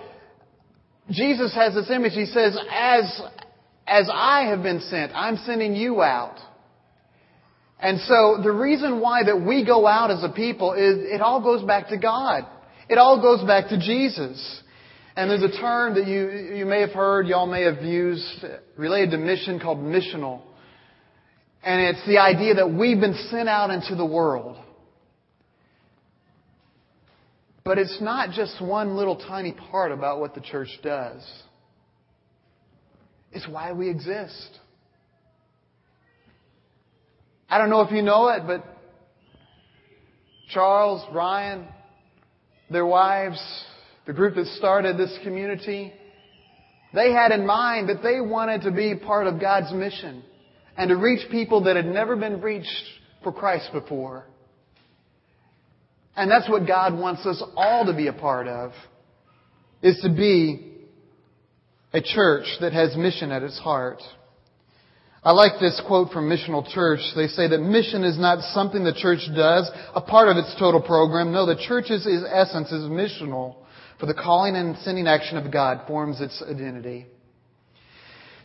Jesus 1.09 1.53
has 1.55 1.73
this 1.73 1.89
image. 1.89 2.13
He 2.13 2.25
says, 2.25 2.57
as, 2.71 3.21
as 3.87 4.09
I 4.13 4.47
have 4.47 4.63
been 4.63 4.81
sent, 4.81 5.11
I'm 5.15 5.37
sending 5.37 5.75
you 5.75 6.01
out. 6.01 6.37
And 7.79 7.99
so 7.99 8.39
the 8.41 8.51
reason 8.51 9.01
why 9.01 9.23
that 9.25 9.41
we 9.41 9.65
go 9.65 9.85
out 9.85 10.09
as 10.09 10.23
a 10.23 10.29
people 10.29 10.73
is 10.73 10.99
it 10.99 11.21
all 11.21 11.41
goes 11.41 11.63
back 11.63 11.89
to 11.89 11.97
God. 11.97 12.45
It 12.89 12.97
all 12.97 13.21
goes 13.21 13.45
back 13.45 13.69
to 13.69 13.77
Jesus. 13.77 14.61
And 15.15 15.29
there's 15.29 15.43
a 15.43 15.59
term 15.59 15.95
that 15.95 16.07
you, 16.07 16.55
you 16.57 16.65
may 16.65 16.81
have 16.81 16.91
heard, 16.91 17.27
y'all 17.27 17.45
may 17.45 17.63
have 17.63 17.83
used 17.83 18.45
related 18.77 19.11
to 19.11 19.17
mission 19.17 19.59
called 19.59 19.77
missional. 19.77 20.41
And 21.63 21.81
it's 21.81 22.05
the 22.07 22.17
idea 22.17 22.55
that 22.55 22.71
we've 22.71 22.99
been 22.99 23.15
sent 23.29 23.47
out 23.47 23.69
into 23.69 23.95
the 23.95 24.05
world. 24.05 24.57
But 27.63 27.77
it's 27.77 27.99
not 28.01 28.31
just 28.31 28.61
one 28.61 28.97
little 28.97 29.15
tiny 29.15 29.53
part 29.53 29.91
about 29.91 30.19
what 30.19 30.35
the 30.35 30.41
church 30.41 30.67
does. 30.81 31.23
It's 33.31 33.47
why 33.47 33.71
we 33.71 33.89
exist. 33.89 34.59
I 37.49 37.57
don't 37.59 37.69
know 37.69 37.81
if 37.81 37.91
you 37.91 38.01
know 38.01 38.29
it, 38.29 38.43
but 38.47 38.65
Charles, 40.49 41.03
Ryan, 41.13 41.67
their 42.69 42.85
wives, 42.85 43.39
the 44.05 44.13
group 44.13 44.35
that 44.35 44.47
started 44.57 44.97
this 44.97 45.17
community, 45.23 45.93
they 46.93 47.11
had 47.11 47.31
in 47.31 47.45
mind 47.45 47.89
that 47.89 48.03
they 48.03 48.21
wanted 48.21 48.63
to 48.63 48.71
be 48.71 48.95
part 48.95 49.27
of 49.27 49.39
God's 49.39 49.71
mission 49.73 50.23
and 50.77 50.89
to 50.89 50.95
reach 50.95 51.29
people 51.31 51.63
that 51.63 51.75
had 51.75 51.85
never 51.85 52.15
been 52.15 52.41
reached 52.41 52.83
for 53.23 53.31
Christ 53.31 53.69
before. 53.71 54.25
And 56.15 56.29
that's 56.29 56.49
what 56.49 56.67
God 56.67 56.97
wants 56.97 57.25
us 57.25 57.41
all 57.55 57.85
to 57.85 57.93
be 57.93 58.07
a 58.07 58.13
part 58.13 58.47
of, 58.47 58.71
is 59.81 59.99
to 60.03 60.09
be 60.09 60.73
a 61.91 62.01
church 62.01 62.45
that 62.61 62.73
has 62.73 62.95
mission 62.95 63.31
at 63.31 63.43
its 63.43 63.57
heart. 63.59 64.01
I 65.23 65.31
like 65.31 65.53
this 65.59 65.81
quote 65.87 66.11
from 66.11 66.29
Missional 66.29 66.67
Church. 66.73 66.99
They 67.15 67.27
say 67.27 67.47
that 67.47 67.59
mission 67.59 68.03
is 68.03 68.19
not 68.19 68.39
something 68.53 68.83
the 68.83 68.93
church 68.93 69.21
does, 69.33 69.71
a 69.95 70.01
part 70.01 70.27
of 70.27 70.37
its 70.37 70.53
total 70.59 70.81
program. 70.81 71.31
No, 71.31 71.45
the 71.45 71.55
church's 71.55 72.05
essence 72.05 72.71
is 72.71 72.83
missional, 72.83 73.55
for 74.03 74.07
the 74.07 74.13
calling 74.13 74.57
and 74.57 74.75
sending 74.79 75.07
action 75.07 75.37
of 75.37 75.49
God 75.49 75.87
forms 75.87 76.19
its 76.19 76.43
identity. 76.45 77.05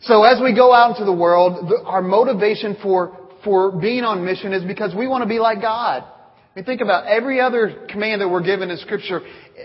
So 0.03 0.23
as 0.23 0.41
we 0.41 0.55
go 0.55 0.73
out 0.73 0.91
into 0.91 1.03
the 1.03 1.11
world, 1.11 1.73
our 1.85 2.01
motivation 2.01 2.77
for, 2.81 3.27
for 3.43 3.77
being 3.77 4.05
on 4.05 4.23
mission 4.23 4.53
is 4.53 4.63
because 4.63 4.95
we 4.95 5.05
want 5.05 5.23
to 5.23 5.27
be 5.27 5.37
like 5.37 5.59
God. 5.59 6.03
I 6.03 6.55
mean, 6.55 6.63
think 6.63 6.79
about 6.79 7.07
every 7.07 7.41
other 7.41 7.87
command 7.89 8.21
that 8.21 8.29
we're 8.29 8.41
given 8.41 8.69
in 8.69 8.77
Scripture 8.77 9.19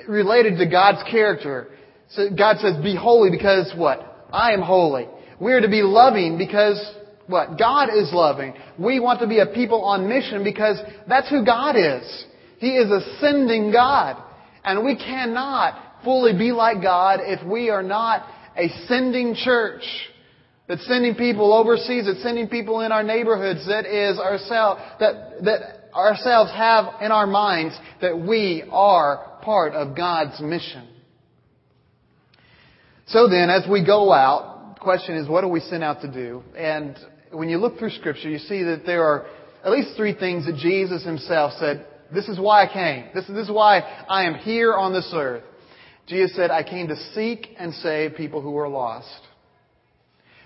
related 0.09 0.59
to 0.59 0.66
God's 0.68 1.09
character. 1.09 1.68
So 2.11 2.28
God 2.37 2.57
says, 2.59 2.74
be 2.83 2.96
holy 2.96 3.30
because 3.30 3.72
what? 3.76 4.26
I 4.33 4.50
am 4.50 4.62
holy. 4.62 5.07
We 5.38 5.52
are 5.52 5.61
to 5.61 5.68
be 5.68 5.83
loving 5.83 6.38
because 6.38 6.85
what? 7.28 7.57
God 7.57 7.90
is 7.90 8.11
loving. 8.12 8.54
We 8.80 8.98
want 8.98 9.20
to 9.20 9.28
be 9.28 9.38
a 9.38 9.46
people 9.46 9.83
on 9.83 10.09
mission 10.09 10.42
because 10.42 10.76
that's 11.07 11.30
who 11.30 11.44
God 11.44 11.76
is. 11.76 12.24
He 12.59 12.70
is 12.70 12.90
a 12.90 13.20
sending 13.20 13.70
God. 13.70 14.20
And 14.64 14.83
we 14.83 14.96
cannot 14.96 15.83
fully 16.04 16.36
be 16.36 16.52
like 16.52 16.82
God 16.82 17.20
if 17.22 17.44
we 17.46 17.70
are 17.70 17.82
not 17.82 18.26
a 18.56 18.68
sending 18.86 19.34
church 19.34 19.82
that's 20.68 20.86
sending 20.86 21.14
people 21.14 21.52
overseas, 21.52 22.06
that's 22.06 22.22
sending 22.22 22.48
people 22.48 22.80
in 22.80 22.92
our 22.92 23.02
neighborhoods, 23.02 23.66
that 23.66 23.86
is 23.86 24.18
ourselves, 24.18 24.80
that, 25.00 25.42
that 25.44 25.90
ourselves 25.94 26.50
have 26.52 27.02
in 27.02 27.12
our 27.12 27.26
minds 27.26 27.78
that 28.00 28.18
we 28.18 28.64
are 28.70 29.38
part 29.42 29.74
of 29.74 29.96
God's 29.96 30.40
mission. 30.40 30.88
So 33.06 33.28
then, 33.28 33.50
as 33.50 33.68
we 33.70 33.84
go 33.84 34.12
out, 34.12 34.76
the 34.76 34.80
question 34.80 35.16
is, 35.16 35.28
what 35.28 35.42
do 35.42 35.48
we 35.48 35.60
send 35.60 35.84
out 35.84 36.00
to 36.00 36.10
do? 36.10 36.42
And 36.56 36.96
when 37.30 37.50
you 37.50 37.58
look 37.58 37.78
through 37.78 37.90
Scripture, 37.90 38.30
you 38.30 38.38
see 38.38 38.62
that 38.62 38.84
there 38.86 39.04
are 39.04 39.26
at 39.62 39.70
least 39.70 39.96
three 39.96 40.14
things 40.14 40.46
that 40.46 40.56
Jesus 40.56 41.04
himself 41.04 41.52
said, 41.58 41.86
this 42.12 42.28
is 42.28 42.38
why 42.38 42.64
I 42.64 42.72
came. 42.72 43.06
This, 43.14 43.26
this 43.26 43.48
is 43.48 43.50
why 43.50 43.80
I 44.08 44.24
am 44.24 44.34
here 44.34 44.74
on 44.74 44.92
this 44.92 45.10
earth. 45.14 45.42
Jesus 46.06 46.36
said, 46.36 46.50
I 46.50 46.62
came 46.62 46.88
to 46.88 46.96
seek 47.14 47.48
and 47.58 47.72
save 47.74 48.14
people 48.14 48.40
who 48.40 48.56
are 48.58 48.68
lost. 48.68 49.20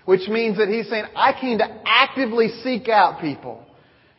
Which 0.05 0.27
means 0.27 0.57
that 0.57 0.69
he's 0.69 0.89
saying, 0.89 1.05
I 1.15 1.33
came 1.39 1.57
to 1.57 1.81
actively 1.85 2.49
seek 2.63 2.87
out 2.87 3.21
people. 3.21 3.63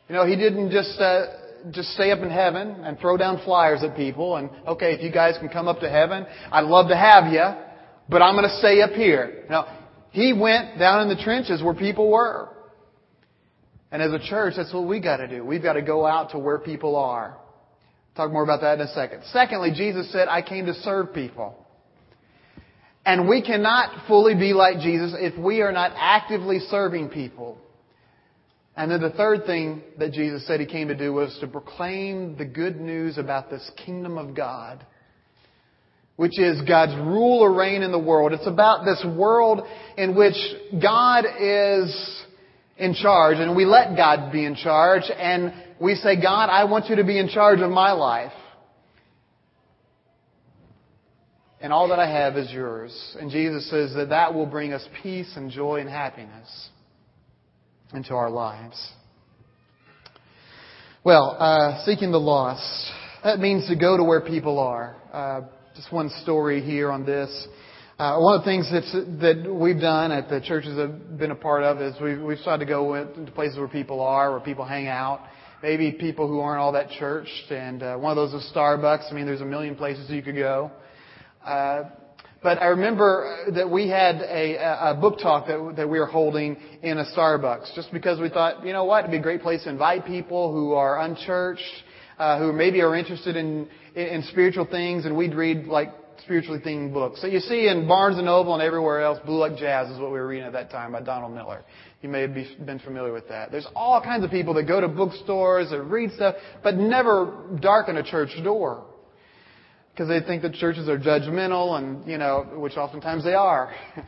You 0.08 0.14
know, 0.14 0.26
he 0.26 0.36
didn't 0.36 0.70
just 0.70 1.00
uh, 1.00 1.26
just 1.70 1.90
stay 1.90 2.10
up 2.10 2.20
in 2.20 2.30
heaven 2.30 2.68
and 2.84 2.98
throw 2.98 3.16
down 3.16 3.40
flyers 3.44 3.82
at 3.82 3.96
people 3.96 4.36
and, 4.36 4.50
okay, 4.66 4.92
if 4.94 5.02
you 5.02 5.12
guys 5.12 5.36
can 5.38 5.48
come 5.48 5.68
up 5.68 5.80
to 5.80 5.90
heaven, 5.90 6.26
I'd 6.50 6.64
love 6.64 6.88
to 6.88 6.96
have 6.96 7.32
you, 7.32 7.44
but 8.08 8.22
I'm 8.22 8.34
going 8.34 8.48
to 8.48 8.56
stay 8.58 8.82
up 8.82 8.92
here. 8.92 9.44
Now, 9.50 9.78
he 10.10 10.32
went 10.32 10.78
down 10.78 11.02
in 11.02 11.16
the 11.16 11.22
trenches 11.22 11.62
where 11.62 11.74
people 11.74 12.10
were. 12.10 12.48
And 13.92 14.02
as 14.02 14.12
a 14.12 14.18
church, 14.18 14.54
that's 14.56 14.72
what 14.72 14.86
we 14.86 15.00
got 15.00 15.18
to 15.18 15.28
do. 15.28 15.44
We've 15.44 15.62
got 15.62 15.74
to 15.74 15.82
go 15.82 16.06
out 16.06 16.30
to 16.30 16.38
where 16.38 16.58
people 16.58 16.96
are. 16.96 17.36
Talk 18.16 18.32
more 18.32 18.42
about 18.42 18.60
that 18.62 18.80
in 18.80 18.86
a 18.86 18.92
second. 18.92 19.22
Secondly, 19.32 19.70
Jesus 19.74 20.10
said, 20.12 20.28
I 20.28 20.42
came 20.42 20.66
to 20.66 20.74
serve 20.74 21.14
people. 21.14 21.54
And 23.04 23.28
we 23.28 23.42
cannot 23.42 24.06
fully 24.08 24.34
be 24.34 24.52
like 24.52 24.80
Jesus 24.80 25.14
if 25.16 25.38
we 25.38 25.62
are 25.62 25.72
not 25.72 25.92
actively 25.96 26.58
serving 26.58 27.08
people. 27.08 27.58
And 28.76 28.90
then 28.90 29.00
the 29.00 29.10
third 29.10 29.46
thing 29.46 29.82
that 29.98 30.12
Jesus 30.12 30.46
said 30.46 30.60
he 30.60 30.66
came 30.66 30.88
to 30.88 30.94
do 30.94 31.12
was 31.12 31.36
to 31.40 31.46
proclaim 31.46 32.36
the 32.36 32.44
good 32.44 32.80
news 32.80 33.18
about 33.18 33.50
this 33.50 33.68
kingdom 33.84 34.16
of 34.18 34.34
God, 34.34 34.84
which 36.16 36.38
is 36.38 36.60
God's 36.62 36.94
rule 36.94 37.40
or 37.40 37.52
reign 37.52 37.82
in 37.82 37.90
the 37.90 37.98
world. 37.98 38.32
It's 38.32 38.46
about 38.46 38.84
this 38.84 39.04
world 39.16 39.66
in 39.96 40.14
which 40.14 40.36
God 40.80 41.24
is 41.38 42.24
in 42.76 42.94
charge 42.94 43.36
and 43.38 43.54
we 43.54 43.66
let 43.66 43.96
God 43.96 44.32
be 44.32 44.44
in 44.44 44.54
charge 44.54 45.02
and 45.14 45.52
we 45.80 45.94
say, 45.94 46.20
God, 46.20 46.50
I 46.50 46.64
want 46.64 46.90
you 46.90 46.96
to 46.96 47.04
be 47.04 47.18
in 47.18 47.28
charge 47.28 47.60
of 47.60 47.70
my 47.70 47.92
life. 47.92 48.32
And 51.62 51.72
all 51.72 51.88
that 51.88 51.98
I 51.98 52.08
have 52.08 52.36
is 52.36 52.50
yours. 52.52 53.16
And 53.18 53.30
Jesus 53.30 53.68
says 53.70 53.94
that 53.94 54.10
that 54.10 54.34
will 54.34 54.46
bring 54.46 54.72
us 54.72 54.86
peace 55.02 55.32
and 55.36 55.50
joy 55.50 55.80
and 55.80 55.88
happiness 55.88 56.68
into 57.92 58.14
our 58.14 58.30
lives. 58.30 58.92
Well, 61.02 61.36
uh, 61.38 61.84
seeking 61.84 62.12
the 62.12 62.20
lost. 62.20 62.92
That 63.24 63.38
means 63.38 63.66
to 63.68 63.76
go 63.76 63.96
to 63.96 64.04
where 64.04 64.20
people 64.20 64.58
are. 64.58 64.96
Uh, 65.12 65.40
just 65.74 65.92
one 65.92 66.10
story 66.22 66.62
here 66.62 66.90
on 66.90 67.04
this. 67.04 67.48
Uh, 67.98 68.18
one 68.18 68.34
of 68.34 68.40
the 68.42 68.46
things 68.46 68.70
that's, 68.72 68.92
that 68.92 69.50
we've 69.50 69.80
done 69.80 70.12
at 70.12 70.30
the 70.30 70.40
churches 70.40 70.78
I've 70.78 71.18
been 71.18 71.30
a 71.30 71.34
part 71.34 71.62
of 71.62 71.80
is 71.82 71.94
we've, 72.02 72.20
we've 72.20 72.38
started 72.38 72.64
to 72.64 72.70
go 72.70 72.94
into 72.94 73.30
places 73.32 73.58
where 73.58 73.68
people 73.68 74.00
are, 74.00 74.30
where 74.30 74.40
people 74.40 74.64
hang 74.64 74.88
out. 74.88 75.20
Maybe 75.62 75.92
people 75.92 76.26
who 76.26 76.40
aren't 76.40 76.60
all 76.60 76.72
that 76.72 76.88
churched. 76.98 77.50
And 77.50 77.82
uh, 77.82 77.96
one 77.96 78.16
of 78.16 78.16
those 78.16 78.42
is 78.42 78.50
Starbucks. 78.54 79.10
I 79.10 79.14
mean, 79.14 79.26
there's 79.26 79.42
a 79.42 79.46
million 79.46 79.76
places 79.76 80.08
you 80.08 80.22
could 80.22 80.36
go. 80.36 80.70
Uh, 81.44 81.84
but 82.42 82.62
I 82.62 82.66
remember 82.68 83.46
that 83.54 83.68
we 83.70 83.86
had 83.88 84.16
a, 84.22 84.92
a 84.92 84.94
book 84.98 85.18
talk 85.18 85.46
that, 85.48 85.74
that 85.76 85.88
we 85.88 85.98
were 85.98 86.06
holding 86.06 86.56
in 86.82 86.96
a 86.96 87.04
Starbucks, 87.14 87.74
just 87.74 87.92
because 87.92 88.18
we 88.18 88.30
thought, 88.30 88.64
you 88.64 88.72
know 88.72 88.84
what, 88.84 89.00
it'd 89.00 89.10
be 89.10 89.18
a 89.18 89.22
great 89.22 89.42
place 89.42 89.64
to 89.64 89.68
invite 89.68 90.06
people 90.06 90.50
who 90.50 90.72
are 90.72 90.98
unchurched, 91.02 91.62
uh, 92.18 92.38
who 92.38 92.54
maybe 92.54 92.80
are 92.80 92.96
interested 92.96 93.36
in, 93.36 93.68
in, 93.94 94.06
in 94.06 94.22
spiritual 94.30 94.64
things, 94.64 95.04
and 95.04 95.14
we'd 95.14 95.34
read 95.34 95.66
like 95.66 95.90
spiritually 96.22 96.60
themed 96.60 96.92
books. 96.92 97.20
So 97.20 97.26
you 97.26 97.40
see 97.40 97.68
in 97.68 97.86
Barnes 97.88 98.16
and 98.16 98.26
Noble 98.26 98.54
and 98.54 98.62
everywhere 98.62 99.02
else, 99.02 99.18
Blue 99.24 99.38
Like 99.38 99.56
Jazz 99.56 99.90
is 99.90 99.98
what 99.98 100.12
we 100.12 100.18
were 100.18 100.26
reading 100.26 100.46
at 100.46 100.52
that 100.52 100.70
time 100.70 100.92
by 100.92 101.02
Donald 101.02 101.34
Miller. 101.34 101.62
You 102.02 102.08
may 102.08 102.22
have 102.22 102.34
been 102.34 102.78
familiar 102.78 103.12
with 103.12 103.28
that. 103.28 103.50
There's 103.50 103.68
all 103.74 104.00
kinds 104.00 104.24
of 104.24 104.30
people 104.30 104.54
that 104.54 104.64
go 104.64 104.80
to 104.80 104.88
bookstores 104.88 105.72
and 105.72 105.90
read 105.90 106.12
stuff, 106.12 106.36
but 106.62 106.76
never 106.76 107.58
darken 107.60 107.96
a 107.96 108.02
church 108.02 108.30
door 108.42 108.84
because 109.92 110.08
they 110.08 110.26
think 110.26 110.42
that 110.42 110.54
churches 110.54 110.88
are 110.88 110.98
judgmental 110.98 111.76
and, 111.78 112.06
you 112.06 112.16
know, 112.16 112.46
which 112.54 112.76
oftentimes 112.76 113.24
they 113.24 113.34
are. 113.34 113.74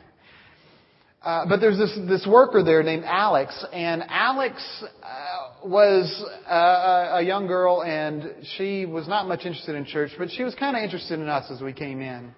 Uh, 1.25 1.47
but 1.49 1.61
there's 1.61 1.79
this, 1.79 1.97
this 2.09 2.27
worker 2.29 2.65
there 2.65 2.83
named 2.83 3.05
Alex, 3.07 3.65
and 3.73 4.03
Alex 4.09 4.61
uh, 5.05 5.32
was 5.65 6.25
uh, 6.49 7.19
a 7.19 7.23
young 7.23 7.47
girl, 7.47 7.83
and 7.83 8.47
she 8.57 8.87
was 8.87 9.09
not 9.09 9.29
much 9.29 9.45
interested 9.45 9.75
in 9.75 9.85
church, 9.85 10.11
but 10.19 10.31
she 10.31 10.43
was 10.43 10.55
kind 10.55 10.77
of 10.77 10.83
interested 10.83 11.19
in 11.19 11.29
us 11.29 11.51
as 11.51 11.61
we 11.61 11.73
came 11.73 12.01
in. 12.01 12.35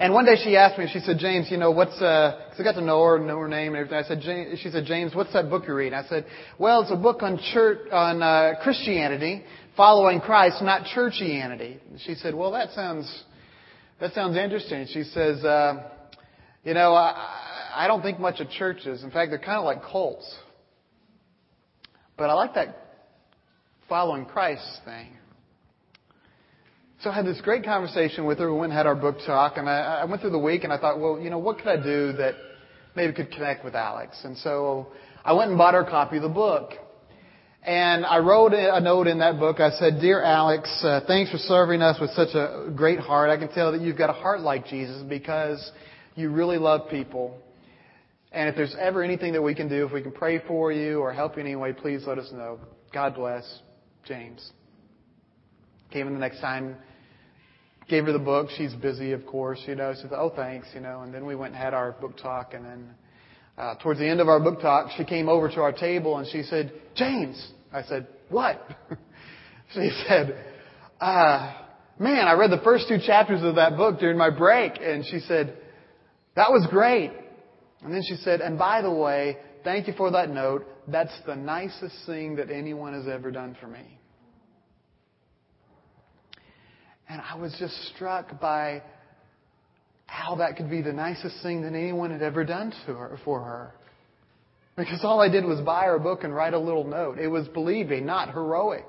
And 0.00 0.14
one 0.14 0.24
day 0.24 0.36
she 0.42 0.56
asked 0.56 0.78
me, 0.78 0.88
she 0.92 1.00
said, 1.00 1.18
James, 1.18 1.50
you 1.50 1.56
know, 1.56 1.72
what's, 1.72 2.00
uh, 2.00 2.46
cause 2.50 2.60
I 2.60 2.62
got 2.62 2.74
to 2.74 2.80
know 2.80 3.02
her, 3.02 3.18
know 3.18 3.38
her 3.38 3.48
name 3.48 3.74
and 3.74 3.78
everything. 3.78 3.98
I 3.98 4.06
said, 4.06 4.20
James, 4.20 4.60
she 4.60 4.70
said, 4.70 4.84
James, 4.84 5.12
what's 5.12 5.32
that 5.32 5.50
book 5.50 5.64
you're 5.66 5.74
reading? 5.74 5.98
I 5.98 6.06
said, 6.06 6.24
well, 6.56 6.82
it's 6.82 6.92
a 6.92 6.96
book 6.96 7.22
on 7.24 7.40
church, 7.52 7.90
on, 7.90 8.22
uh, 8.22 8.52
Christianity, 8.62 9.42
following 9.76 10.20
Christ, 10.20 10.62
not 10.62 10.84
churchianity. 10.94 11.78
She 12.06 12.14
said, 12.14 12.34
well, 12.34 12.52
that 12.52 12.70
sounds, 12.72 13.24
that 14.00 14.12
sounds 14.12 14.36
interesting. 14.36 14.86
She 14.86 15.02
says, 15.02 15.42
uh, 15.42 15.90
you 16.62 16.74
know, 16.74 16.94
I, 16.94 17.74
I 17.74 17.88
don't 17.88 18.02
think 18.02 18.20
much 18.20 18.38
of 18.38 18.48
churches. 18.50 19.02
In 19.02 19.10
fact, 19.10 19.30
they're 19.30 19.38
kind 19.40 19.58
of 19.58 19.64
like 19.64 19.82
cults. 19.82 20.32
But 22.18 22.30
I 22.30 22.32
like 22.32 22.54
that 22.54 22.76
following 23.88 24.26
Christ 24.26 24.80
thing. 24.84 25.06
So 27.00 27.10
I 27.10 27.14
had 27.14 27.24
this 27.24 27.40
great 27.40 27.64
conversation 27.64 28.24
with 28.24 28.40
her. 28.40 28.52
We 28.52 28.58
went 28.58 28.72
and 28.72 28.76
had 28.76 28.88
our 28.88 28.96
book 28.96 29.18
talk, 29.24 29.56
and 29.56 29.70
I, 29.70 30.00
I 30.00 30.04
went 30.04 30.20
through 30.20 30.32
the 30.32 30.38
week, 30.38 30.64
and 30.64 30.72
I 30.72 30.78
thought, 30.78 30.98
well, 30.98 31.20
you 31.20 31.30
know, 31.30 31.38
what 31.38 31.58
could 31.58 31.68
I 31.68 31.76
do 31.76 32.12
that 32.14 32.34
maybe 32.96 33.12
could 33.12 33.30
connect 33.30 33.64
with 33.64 33.76
Alex? 33.76 34.20
And 34.24 34.36
so 34.38 34.88
I 35.24 35.32
went 35.32 35.50
and 35.50 35.56
bought 35.56 35.74
her 35.74 35.82
a 35.82 35.88
copy 35.88 36.16
of 36.16 36.24
the 36.24 36.28
book. 36.28 36.72
And 37.62 38.04
I 38.04 38.18
wrote 38.18 38.52
a 38.52 38.80
note 38.80 39.06
in 39.06 39.20
that 39.20 39.38
book. 39.38 39.60
I 39.60 39.70
said, 39.78 40.00
Dear 40.00 40.20
Alex, 40.20 40.68
uh, 40.82 41.00
thanks 41.06 41.30
for 41.30 41.38
serving 41.38 41.82
us 41.82 42.00
with 42.00 42.10
such 42.10 42.34
a 42.34 42.72
great 42.74 42.98
heart. 42.98 43.30
I 43.30 43.36
can 43.36 43.52
tell 43.54 43.70
that 43.70 43.80
you've 43.80 43.98
got 43.98 44.10
a 44.10 44.14
heart 44.14 44.40
like 44.40 44.66
Jesus 44.66 45.02
because 45.02 45.70
you 46.16 46.30
really 46.30 46.58
love 46.58 46.90
people. 46.90 47.38
And 48.30 48.48
if 48.48 48.56
there's 48.56 48.76
ever 48.78 49.02
anything 49.02 49.32
that 49.32 49.42
we 49.42 49.54
can 49.54 49.68
do, 49.68 49.86
if 49.86 49.92
we 49.92 50.02
can 50.02 50.12
pray 50.12 50.40
for 50.46 50.70
you 50.70 51.00
or 51.00 51.12
help 51.12 51.36
you 51.36 51.40
in 51.40 51.46
any 51.46 51.56
way, 51.56 51.72
please 51.72 52.04
let 52.06 52.18
us 52.18 52.30
know. 52.32 52.58
God 52.92 53.14
bless. 53.14 53.60
James. 54.08 54.52
Came 55.90 56.06
in 56.06 56.14
the 56.14 56.18
next 56.18 56.40
time, 56.40 56.76
gave 57.88 58.04
her 58.04 58.12
the 58.12 58.18
book. 58.18 58.48
She's 58.56 58.74
busy, 58.74 59.12
of 59.12 59.24
course, 59.26 59.60
you 59.66 59.74
know. 59.74 59.92
She 59.94 60.02
said, 60.02 60.12
oh, 60.12 60.32
thanks, 60.34 60.66
you 60.74 60.80
know. 60.80 61.02
And 61.02 61.12
then 61.12 61.26
we 61.26 61.34
went 61.34 61.54
and 61.54 61.62
had 61.62 61.74
our 61.74 61.92
book 61.92 62.16
talk. 62.16 62.54
And 62.54 62.64
then 62.64 62.94
uh, 63.56 63.74
towards 63.76 64.00
the 64.00 64.08
end 64.08 64.20
of 64.20 64.28
our 64.28 64.40
book 64.40 64.60
talk, 64.60 64.90
she 64.96 65.04
came 65.04 65.28
over 65.28 65.48
to 65.48 65.60
our 65.60 65.72
table 65.72 66.18
and 66.18 66.26
she 66.30 66.42
said, 66.42 66.72
James. 66.94 67.52
I 67.72 67.82
said, 67.82 68.06
what? 68.30 68.66
she 69.74 69.90
said, 70.06 70.42
uh, 71.00 71.52
man, 71.98 72.26
I 72.26 72.32
read 72.32 72.50
the 72.50 72.62
first 72.64 72.88
two 72.88 72.98
chapters 73.04 73.42
of 73.42 73.56
that 73.56 73.76
book 73.76 73.98
during 73.98 74.16
my 74.16 74.30
break. 74.30 74.72
And 74.80 75.04
she 75.04 75.20
said, 75.20 75.56
that 76.34 76.50
was 76.50 76.66
great. 76.70 77.12
And 77.82 77.92
then 77.92 78.02
she 78.08 78.16
said, 78.16 78.40
and 78.40 78.58
by 78.58 78.82
the 78.82 78.90
way, 78.90 79.38
thank 79.64 79.86
you 79.86 79.94
for 79.96 80.10
that 80.10 80.30
note. 80.30 80.66
That's 80.88 81.16
the 81.26 81.36
nicest 81.36 81.94
thing 82.06 82.36
that 82.36 82.50
anyone 82.50 82.94
has 82.94 83.06
ever 83.06 83.30
done 83.30 83.56
for 83.60 83.68
me. 83.68 83.98
And 87.08 87.22
I 87.22 87.36
was 87.36 87.54
just 87.58 87.74
struck 87.94 88.40
by 88.40 88.82
how 90.06 90.36
that 90.36 90.56
could 90.56 90.70
be 90.70 90.82
the 90.82 90.92
nicest 90.92 91.42
thing 91.42 91.62
that 91.62 91.74
anyone 91.74 92.10
had 92.10 92.22
ever 92.22 92.44
done 92.44 92.72
to 92.86 92.94
her, 92.94 93.18
for 93.24 93.40
her. 93.42 93.74
Because 94.76 95.00
all 95.02 95.20
I 95.20 95.28
did 95.28 95.44
was 95.44 95.60
buy 95.60 95.84
her 95.84 95.96
a 95.96 96.00
book 96.00 96.24
and 96.24 96.34
write 96.34 96.54
a 96.54 96.58
little 96.58 96.84
note. 96.84 97.18
It 97.18 97.28
was 97.28 97.48
believing, 97.48 98.06
not 98.06 98.32
heroic. 98.32 98.86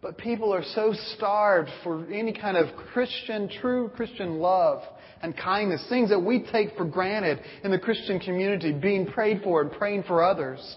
But 0.00 0.18
people 0.18 0.52
are 0.52 0.64
so 0.74 0.94
starved 1.14 1.70
for 1.82 2.06
any 2.12 2.32
kind 2.32 2.56
of 2.56 2.74
Christian, 2.92 3.48
true 3.60 3.90
Christian 3.96 4.38
love 4.38 4.82
and 5.22 5.36
kindness, 5.36 5.84
things 5.88 6.10
that 6.10 6.20
we 6.20 6.44
take 6.52 6.76
for 6.76 6.84
granted 6.84 7.40
in 7.64 7.70
the 7.70 7.78
Christian 7.78 8.20
community, 8.20 8.72
being 8.72 9.06
prayed 9.06 9.40
for 9.42 9.62
and 9.62 9.72
praying 9.72 10.04
for 10.04 10.22
others. 10.22 10.76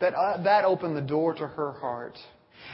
That, 0.00 0.14
uh, 0.14 0.42
that 0.44 0.64
opened 0.64 0.96
the 0.96 1.02
door 1.02 1.34
to 1.34 1.46
her 1.46 1.72
heart. 1.72 2.16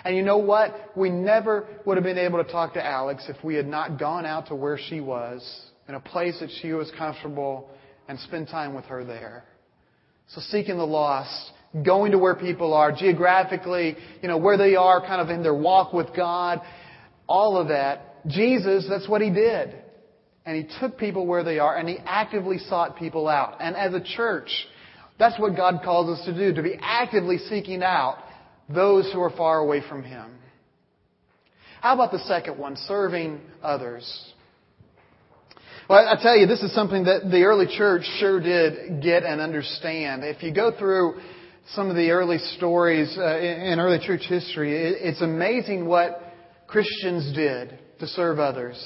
And 0.05 0.17
you 0.17 0.23
know 0.23 0.39
what? 0.39 0.93
We 0.97 1.11
never 1.11 1.67
would 1.85 1.97
have 1.97 2.05
been 2.05 2.19
able 2.19 2.43
to 2.43 2.51
talk 2.51 2.75
to 2.75 2.85
Alex 2.85 3.25
if 3.29 3.43
we 3.45 3.55
had 3.55 3.67
not 3.67 3.99
gone 3.99 4.25
out 4.27 4.49
to 4.49 4.55
where 4.55 4.79
she 4.89 5.01
was, 5.01 5.43
in 5.89 5.95
a 5.95 6.01
place 6.01 6.39
that 6.41 6.51
she 6.61 6.73
was 6.73 6.91
comfortable, 6.97 7.69
and 8.09 8.19
spend 8.21 8.49
time 8.49 8.75
with 8.75 8.85
her 8.87 9.05
there. 9.05 9.45
So 10.29 10.41
seeking 10.41 10.77
the 10.77 10.87
lost, 10.87 11.53
going 11.85 12.13
to 12.13 12.19
where 12.19 12.35
people 12.35 12.73
are, 12.75 12.93
geographically, 12.93 13.97
you 14.23 14.29
know, 14.29 14.39
where 14.39 14.57
they 14.57 14.77
are 14.77 15.01
kind 15.01 15.21
of 15.21 15.29
in 15.31 15.43
their 15.43 15.55
walk 15.55 15.93
with 15.93 16.15
God, 16.15 16.61
all 17.27 17.57
of 17.57 17.69
that. 17.69 18.27
Jesus, 18.29 18.87
that's 18.89 19.09
what 19.09 19.21
He 19.21 19.31
did. 19.31 19.75
And 20.47 20.57
He 20.57 20.79
took 20.81 20.97
people 20.97 21.27
where 21.27 21.45
they 21.45 21.59
are 21.59 21.77
and 21.77 21.89
He 21.89 21.99
actively 22.07 22.59
sought 22.59 22.97
people 22.97 23.29
out. 23.29 23.57
And 23.61 23.77
as 23.77 23.93
a 23.93 24.01
church, 24.01 24.49
that's 25.19 25.39
what 25.39 25.57
God 25.57 25.81
calls 25.85 26.19
us 26.19 26.25
to 26.27 26.33
do, 26.33 26.55
to 26.55 26.63
be 26.63 26.79
actively 26.81 27.39
seeking 27.39 27.83
out 27.83 28.19
those 28.69 29.11
who 29.13 29.21
are 29.21 29.31
far 29.31 29.59
away 29.59 29.83
from 29.87 30.03
Him. 30.03 30.31
How 31.81 31.95
about 31.95 32.13
the 32.13 32.21
second 32.21 32.59
one, 32.59 32.77
serving 32.77 33.41
others? 33.63 34.33
Well, 35.89 36.07
I 36.07 36.21
tell 36.21 36.37
you, 36.37 36.47
this 36.47 36.63
is 36.63 36.75
something 36.75 37.05
that 37.05 37.31
the 37.31 37.45
early 37.45 37.67
church 37.67 38.03
sure 38.19 38.41
did 38.41 39.03
get 39.03 39.23
and 39.23 39.41
understand. 39.41 40.25
If 40.25 40.43
you 40.43 40.53
go 40.53 40.77
through 40.77 41.21
some 41.75 41.91
of 41.91 41.97
the 41.97 42.11
early 42.11 42.39
stories 42.57 43.17
uh, 43.17 43.39
in 43.39 43.79
early 43.79 44.05
church 44.05 44.23
history, 44.29 44.77
it's 44.77 45.23
amazing 45.23 45.87
what 45.87 46.21
Christians 46.67 47.33
did 47.35 47.79
to 48.01 48.07
serve 48.09 48.41
others. 48.41 48.77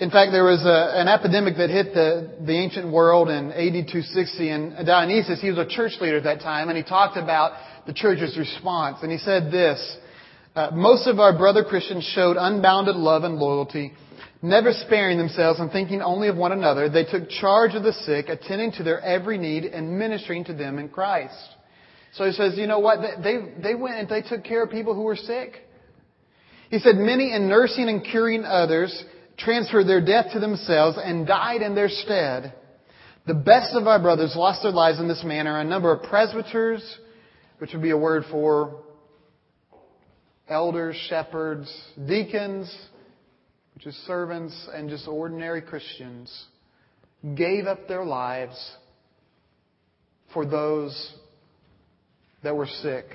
In 0.00 0.10
fact, 0.10 0.32
there 0.32 0.42
was 0.42 0.64
a, 0.64 0.98
an 0.98 1.06
epidemic 1.06 1.56
that 1.56 1.70
hit 1.70 1.94
the, 1.94 2.34
the 2.44 2.52
ancient 2.52 2.92
world 2.92 3.28
in 3.28 3.52
AD 3.52 3.86
260, 3.86 4.48
and 4.48 4.86
Dionysius, 4.86 5.40
he 5.40 5.50
was 5.50 5.58
a 5.58 5.68
church 5.68 5.92
leader 6.00 6.16
at 6.16 6.24
that 6.24 6.40
time, 6.40 6.68
and 6.68 6.76
he 6.76 6.82
talked 6.82 7.16
about 7.16 7.52
the 7.86 7.92
church's 7.92 8.36
response. 8.36 8.98
And 9.02 9.12
he 9.12 9.18
said 9.18 9.52
this, 9.52 9.96
uh, 10.56 10.70
most 10.72 11.06
of 11.06 11.20
our 11.20 11.36
brother 11.36 11.62
Christians 11.62 12.10
showed 12.12 12.36
unbounded 12.36 12.96
love 12.96 13.22
and 13.22 13.36
loyalty, 13.36 13.92
never 14.42 14.72
sparing 14.72 15.16
themselves 15.16 15.60
and 15.60 15.70
thinking 15.70 16.02
only 16.02 16.26
of 16.26 16.36
one 16.36 16.50
another. 16.50 16.88
They 16.88 17.04
took 17.04 17.28
charge 17.28 17.76
of 17.76 17.84
the 17.84 17.92
sick, 17.92 18.28
attending 18.28 18.72
to 18.72 18.82
their 18.82 19.00
every 19.00 19.38
need 19.38 19.62
and 19.62 19.96
ministering 19.96 20.44
to 20.46 20.54
them 20.54 20.80
in 20.80 20.88
Christ. 20.88 21.38
So 22.14 22.24
he 22.24 22.32
says, 22.32 22.54
you 22.56 22.66
know 22.66 22.80
what? 22.80 22.98
They, 23.22 23.36
they 23.62 23.76
went 23.76 23.94
and 23.94 24.08
they 24.08 24.22
took 24.22 24.42
care 24.42 24.64
of 24.64 24.72
people 24.72 24.96
who 24.96 25.02
were 25.02 25.16
sick. 25.16 25.52
He 26.70 26.80
said, 26.80 26.96
many 26.96 27.32
in 27.32 27.48
nursing 27.48 27.88
and 27.88 28.04
curing 28.04 28.42
others 28.42 29.04
transferred 29.36 29.86
their 29.86 30.04
death 30.04 30.32
to 30.32 30.40
themselves 30.40 30.98
and 31.02 31.26
died 31.26 31.62
in 31.62 31.74
their 31.74 31.88
stead. 31.88 32.54
The 33.26 33.34
best 33.34 33.74
of 33.74 33.86
our 33.86 34.00
brothers 34.00 34.34
lost 34.36 34.62
their 34.62 34.72
lives 34.72 35.00
in 35.00 35.08
this 35.08 35.24
manner. 35.24 35.58
A 35.58 35.64
number 35.64 35.92
of 35.92 36.02
presbyters, 36.02 36.98
which 37.58 37.72
would 37.72 37.82
be 37.82 37.90
a 37.90 37.96
word 37.96 38.24
for 38.30 38.82
elders, 40.48 40.96
shepherds, 41.08 41.72
deacons, 42.06 42.74
which 43.74 43.86
is 43.86 43.94
servants, 44.06 44.68
and 44.72 44.88
just 44.88 45.08
ordinary 45.08 45.62
Christians, 45.62 46.44
gave 47.34 47.66
up 47.66 47.88
their 47.88 48.04
lives 48.04 48.56
for 50.32 50.44
those 50.44 51.14
that 52.42 52.54
were 52.54 52.66
sick. 52.66 53.06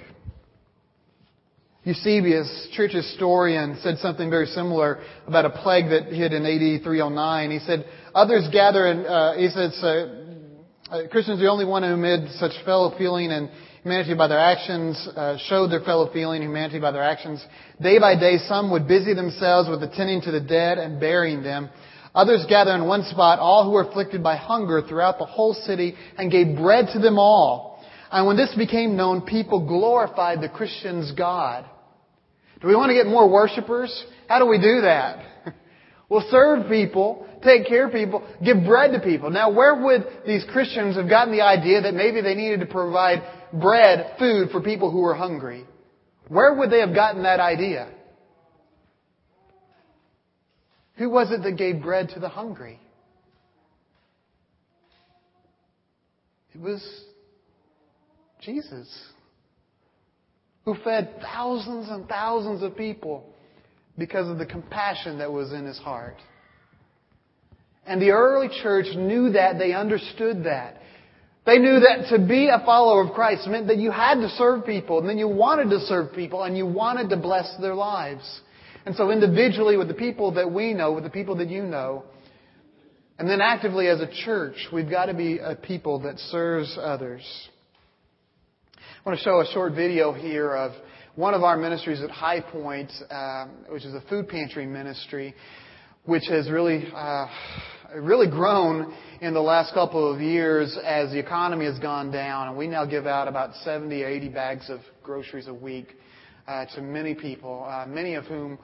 Eusebius, 1.90 2.68
church 2.74 2.92
historian, 2.92 3.76
said 3.82 3.98
something 3.98 4.30
very 4.30 4.46
similar 4.46 5.00
about 5.26 5.46
a 5.46 5.50
plague 5.50 5.90
that 5.90 6.06
hit 6.14 6.34
in 6.34 6.46
AD 6.46 6.84
309. 6.84 7.52
He 7.52 7.60
said, 7.60 7.86
others 8.14 8.48
gather 8.52 8.86
and, 8.86 9.08
uh, 9.08 9.34
he 9.34 9.48
uh, 9.48 10.96
uh, 10.96 11.08
Christians 11.10 11.40
are 11.40 11.44
the 11.44 11.50
only 11.50 11.66
one 11.66 11.82
who 11.82 11.90
amid 11.90 12.30
such 12.34 12.52
fellow 12.64 12.96
feeling 12.96 13.32
and 13.32 13.50
humanity 13.82 14.14
by 14.14 14.28
their 14.28 14.40
actions, 14.40 15.08
uh, 15.16 15.38
showed 15.48 15.72
their 15.72 15.82
fellow 15.82 16.14
feeling 16.14 16.44
humanity 16.44 16.80
by 16.80 16.92
their 16.92 17.04
actions. 17.04 17.44
Day 17.82 17.98
by 17.98 18.14
day, 18.14 18.38
some 18.48 18.70
would 18.70 18.88
busy 18.88 19.16
themselves 19.16 19.68
with 19.68 19.82
attending 19.82 20.22
to 20.22 20.32
the 20.32 20.42
dead 20.42 20.78
and 20.78 21.00
burying 21.00 21.42
them. 21.42 21.70
Others 22.14 22.46
gather 22.48 22.76
in 22.76 22.86
one 22.86 23.04
spot 23.04 23.40
all 23.40 23.66
who 23.66 23.72
were 23.72 23.88
afflicted 23.88 24.22
by 24.22 24.36
hunger 24.36 24.84
throughout 24.88 25.18
the 25.18 25.26
whole 25.26 25.54
city 25.54 25.96
and 26.18 26.32
gave 26.32 26.56
bread 26.56 26.88
to 26.94 27.00
them 27.00 27.18
all. 27.18 27.84
And 28.12 28.26
when 28.26 28.38
this 28.38 28.54
became 28.56 28.96
known, 28.96 29.22
people 29.22 29.66
glorified 29.68 30.42
the 30.42 30.50
Christian's 30.50 31.12
God. 31.14 31.66
Do 32.62 32.68
we 32.68 32.76
want 32.76 32.90
to 32.90 32.94
get 32.94 33.08
more 33.08 33.30
worshipers? 33.30 34.06
How 34.28 34.40
do 34.40 34.46
we 34.46 34.58
do 34.58 34.82
that? 34.82 35.26
We'll 36.10 36.26
serve 36.32 36.68
people, 36.68 37.28
take 37.44 37.68
care 37.68 37.86
of 37.86 37.94
people, 37.94 38.28
give 38.44 38.64
bread 38.66 38.94
to 38.94 39.00
people. 39.00 39.30
Now, 39.30 39.52
where 39.52 39.76
would 39.76 40.08
these 40.26 40.44
Christians 40.52 40.96
have 40.96 41.08
gotten 41.08 41.32
the 41.32 41.44
idea 41.44 41.82
that 41.84 41.94
maybe 41.94 42.22
they 42.22 42.34
needed 42.34 42.62
to 42.62 42.66
provide 42.66 43.22
bread, 43.54 44.16
food 44.18 44.50
for 44.50 44.60
people 44.60 44.90
who 44.90 45.02
were 45.02 45.14
hungry? 45.14 45.66
Where 46.28 46.56
would 46.56 46.72
they 46.72 46.80
have 46.80 46.96
gotten 46.96 47.22
that 47.24 47.40
idea? 47.40 47.92
Who 50.96 51.12
was 51.12 51.32
it 51.32 51.44
that 51.44 51.58
gave 51.58 51.82
bread 51.82 52.10
to 52.16 52.20
the 52.20 52.28
hungry? 52.28 52.80
It 56.54 56.60
was 56.60 56.84
Jesus, 58.42 58.90
who 60.70 60.84
fed 60.84 61.16
thousands 61.22 61.90
and 61.90 62.08
thousands 62.08 62.62
of 62.62 62.78
people 62.78 63.26
because 63.98 64.30
of 64.30 64.38
the 64.38 64.46
compassion 64.46 65.18
that 65.18 65.32
was 65.32 65.52
in 65.52 65.66
his 65.66 65.80
heart. 65.80 66.18
And 67.88 68.00
the 68.00 68.12
early 68.12 68.50
church 68.62 68.86
knew 68.96 69.32
that, 69.32 69.58
they 69.58 69.74
understood 69.74 70.44
that. 70.44 70.76
They 71.48 71.58
knew 71.58 71.80
that 71.80 72.16
to 72.16 72.24
be 72.24 72.50
a 72.50 72.64
follower 72.64 73.04
of 73.04 73.14
Christ 73.14 73.48
meant 73.48 73.68
that 73.68 73.78
you 73.78 73.90
had 73.90 74.16
to 74.16 74.30
serve 74.30 74.64
people, 74.64 75.00
and 75.00 75.10
then 75.10 75.18
you 75.18 75.28
wanted 75.28 75.72
to 75.72 75.80
serve 75.80 76.14
people, 76.14 76.44
and 76.44 76.56
you 76.56 76.68
wanted 76.68 77.10
to 77.10 77.18
bless 77.18 77.52
their 77.60 77.74
lives. 77.74 78.42
And 78.86 78.96
so 78.96 79.10
individually 79.10 79.76
with 79.76 79.88
the 79.88 79.96
people 79.96 80.34
that 80.34 80.52
we 80.52 80.74
know, 80.74 80.92
with 80.92 81.04
the 81.04 81.10
people 81.10 81.36
that 81.38 81.50
you 81.50 81.64
know, 81.64 82.04
and 83.18 83.28
then 83.28 83.42
actively 83.42 83.88
as 83.88 84.02
a 84.02 84.10
church, 84.24 84.68
we've 84.72 84.90
got 84.90 85.08
to 85.08 85.16
be 85.16 85.40
a 85.40 85.56
people 85.56 86.02
that 86.02 86.20
serves 86.20 86.78
others. 86.80 87.24
I 89.00 89.10
want 89.10 89.18
to 89.18 89.24
show 89.24 89.40
a 89.40 89.46
short 89.54 89.76
video 89.76 90.12
here 90.12 90.54
of 90.54 90.74
one 91.16 91.34
of 91.34 91.42
our 91.42 91.56
ministries 91.56 92.02
at 92.02 92.10
High 92.10 92.42
Point, 92.42 92.92
uh, 93.10 93.46
which 93.70 93.86
is 93.86 93.94
a 93.94 94.02
food 94.10 94.28
pantry 94.28 94.66
ministry, 94.66 95.34
which 96.04 96.24
has 96.28 96.50
really, 96.50 96.86
uh, 96.94 97.28
really 97.96 98.30
grown 98.30 98.94
in 99.22 99.34
the 99.34 99.40
last 99.40 99.74
couple 99.74 100.14
of 100.14 100.20
years 100.20 100.78
as 100.84 101.12
the 101.12 101.18
economy 101.18 101.64
has 101.64 101.80
gone 101.80 102.12
down, 102.12 102.50
and 102.50 102.58
we 102.58 102.68
now 102.68 102.84
give 102.84 103.08
out 103.08 103.30
about 103.30 103.56
70 103.64 104.04
or 104.04 104.10
80 104.10 104.30
bags 104.30 104.70
of 104.70 104.82
groceries 105.02 105.48
a 105.48 105.54
week 105.54 105.96
uh, 106.50 106.66
to 106.76 106.82
many 106.82 107.16
people, 107.16 107.66
uh, 107.70 107.86
many 107.86 108.16
of 108.16 108.26
whom 108.26 108.60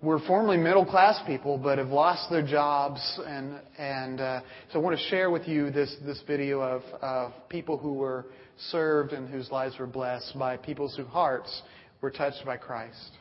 were 0.00 0.18
formerly 0.20 0.56
middle 0.56 0.86
class 0.86 1.20
people 1.26 1.58
but 1.58 1.76
have 1.76 1.88
lost 1.88 2.30
their 2.30 2.46
jobs. 2.46 3.20
And 3.26 3.60
and 3.78 4.18
uh, 4.18 4.40
so 4.72 4.78
I 4.78 4.82
want 4.82 4.98
to 4.98 5.04
share 5.08 5.30
with 5.30 5.46
you 5.46 5.70
this 5.70 5.94
this 6.06 6.22
video 6.26 6.62
of, 6.62 6.82
of 7.02 7.32
people 7.50 7.76
who 7.76 7.92
were 7.92 8.24
served 8.58 9.12
and 9.12 9.28
whose 9.28 9.50
lives 9.50 9.78
were 9.78 9.86
blessed 9.86 10.38
by 10.38 10.56
people 10.56 10.88
whose 10.88 11.06
hearts 11.06 11.62
were 12.00 12.10
touched 12.10 12.44
by 12.44 12.56
Christ. 12.56 13.12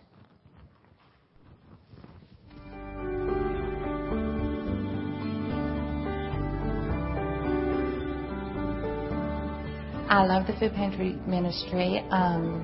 I 10.10 10.26
love 10.26 10.46
the 10.46 10.54
food 10.60 10.74
pantry 10.76 11.17
ministry 11.26 12.06
um, 12.12 12.62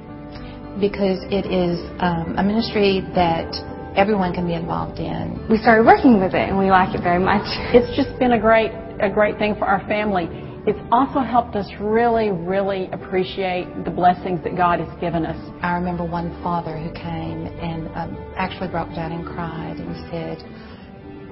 because 0.80 1.18
it 1.32 1.50
is 1.50 1.80
um, 2.00 2.36
a 2.38 2.44
ministry 2.44 3.02
that 3.16 3.50
everyone 3.98 4.34
can 4.34 4.46
be 4.46 4.54
involved 4.54 5.00
in. 5.00 5.48
We 5.50 5.58
started 5.58 5.86
working 5.86 6.22
with 6.22 6.36
it 6.36 6.48
and 6.48 6.60
we 6.60 6.70
like 6.70 6.94
it 6.94 7.02
very 7.02 7.18
much. 7.18 7.42
It's 7.74 7.90
just 7.98 8.18
been 8.20 8.34
a 8.34 8.40
great 8.40 8.72
a 9.02 9.10
great 9.10 9.38
thing 9.40 9.56
for 9.56 9.66
our 9.66 9.80
family. 9.88 10.28
It's 10.70 10.78
also 10.92 11.22
helped 11.22 11.56
us 11.56 11.66
really, 11.82 12.30
really 12.30 12.92
appreciate 12.92 13.66
the 13.86 13.90
blessings 13.90 14.44
that 14.44 14.56
God 14.56 14.80
has 14.80 15.00
given 15.02 15.26
us. 15.26 15.36
I 15.64 15.74
remember 15.74 16.06
one 16.06 16.30
father 16.44 16.78
who 16.78 16.94
came 16.94 17.48
and 17.58 17.88
um, 17.98 18.34
actually 18.38 18.70
broke 18.70 18.94
down 18.94 19.12
and 19.12 19.26
cried 19.26 19.78
and 19.78 19.96
said, 20.14 20.38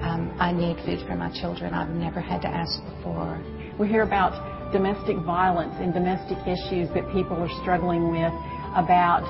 um, 0.02 0.34
I 0.40 0.50
need 0.50 0.74
food 0.84 1.06
for 1.06 1.14
my 1.14 1.30
children. 1.40 1.72
I've 1.72 1.94
never 1.94 2.20
had 2.20 2.42
to 2.42 2.48
ask 2.48 2.82
before. 2.96 3.40
We 3.78 3.86
hear 3.86 4.02
about 4.02 4.72
domestic 4.72 5.18
violence 5.18 5.74
and 5.78 5.94
domestic 5.94 6.38
issues 6.42 6.88
that 6.98 7.06
people 7.14 7.36
are 7.36 7.62
struggling 7.62 8.10
with, 8.10 8.34
about 8.74 9.22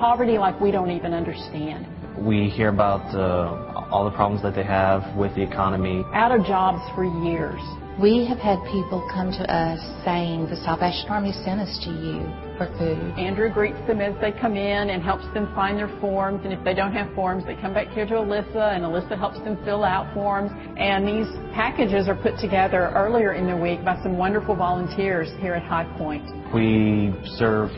poverty 0.00 0.38
like 0.38 0.58
we 0.62 0.70
don't 0.70 0.90
even 0.90 1.12
understand. 1.12 1.86
We 2.16 2.48
hear 2.48 2.70
about 2.70 3.14
uh, 3.14 3.84
all 3.92 4.06
the 4.06 4.16
problems 4.16 4.42
that 4.44 4.54
they 4.54 4.64
have 4.64 5.14
with 5.14 5.34
the 5.34 5.42
economy. 5.42 6.04
Out 6.14 6.32
of 6.32 6.46
jobs 6.46 6.80
for 6.94 7.04
years. 7.04 7.60
We 8.00 8.26
have 8.26 8.38
had 8.38 8.58
people 8.72 9.08
come 9.14 9.30
to 9.30 9.46
us 9.46 9.78
saying, 10.04 10.50
the 10.50 10.56
Salvation 10.56 11.06
Army 11.10 11.30
sent 11.44 11.60
us 11.60 11.78
to 11.84 11.90
you 11.90 12.26
for 12.58 12.66
food. 12.76 12.98
Andrew 13.16 13.48
greets 13.48 13.78
them 13.86 14.00
as 14.00 14.20
they 14.20 14.32
come 14.32 14.56
in 14.56 14.90
and 14.90 15.00
helps 15.00 15.22
them 15.32 15.46
find 15.54 15.78
their 15.78 15.92
forms. 16.00 16.40
And 16.42 16.52
if 16.52 16.58
they 16.64 16.74
don't 16.74 16.92
have 16.92 17.14
forms, 17.14 17.44
they 17.44 17.54
come 17.54 17.72
back 17.72 17.86
here 17.88 18.04
to 18.04 18.14
Alyssa, 18.14 18.74
and 18.74 18.82
Alyssa 18.82 19.16
helps 19.16 19.38
them 19.40 19.62
fill 19.64 19.84
out 19.84 20.12
forms. 20.12 20.50
And 20.76 21.06
these 21.06 21.30
packages 21.54 22.08
are 22.08 22.16
put 22.16 22.36
together 22.38 22.90
earlier 22.96 23.34
in 23.34 23.46
the 23.46 23.56
week 23.56 23.84
by 23.84 24.02
some 24.02 24.18
wonderful 24.18 24.56
volunteers 24.56 25.28
here 25.38 25.54
at 25.54 25.62
High 25.62 25.86
Point. 25.96 26.24
We 26.52 27.14
serve 27.38 27.70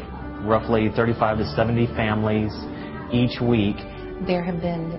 roughly 0.46 0.88
35 0.96 1.38
to 1.38 1.44
70 1.54 1.88
families 1.88 2.52
each 3.12 3.38
week. 3.42 3.76
There 4.26 4.42
have 4.42 4.62
been 4.62 4.96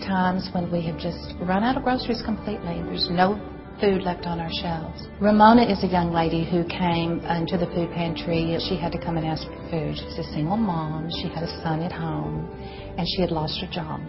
times 0.00 0.48
when 0.52 0.72
we 0.72 0.80
have 0.86 0.98
just 0.98 1.34
run 1.42 1.62
out 1.62 1.76
of 1.76 1.82
groceries 1.82 2.22
completely. 2.24 2.80
There's 2.82 3.08
no 3.10 3.38
food 3.80 4.02
left 4.02 4.26
on 4.26 4.40
our 4.40 4.50
shelves. 4.62 5.08
Ramona 5.20 5.64
is 5.64 5.82
a 5.84 5.86
young 5.86 6.12
lady 6.12 6.44
who 6.44 6.64
came 6.64 7.20
into 7.26 7.58
the 7.58 7.66
food 7.74 7.90
pantry. 7.92 8.56
She 8.68 8.76
had 8.76 8.92
to 8.92 8.98
come 8.98 9.16
and 9.16 9.26
ask 9.26 9.44
for 9.44 9.62
food. 9.70 9.96
She's 9.96 10.18
a 10.18 10.28
single 10.32 10.56
mom. 10.56 11.10
She 11.22 11.28
had 11.28 11.42
a 11.42 11.52
son 11.62 11.82
at 11.82 11.92
home, 11.92 12.48
and 12.96 13.06
she 13.06 13.20
had 13.20 13.30
lost 13.30 13.60
her 13.60 13.68
job. 13.70 14.00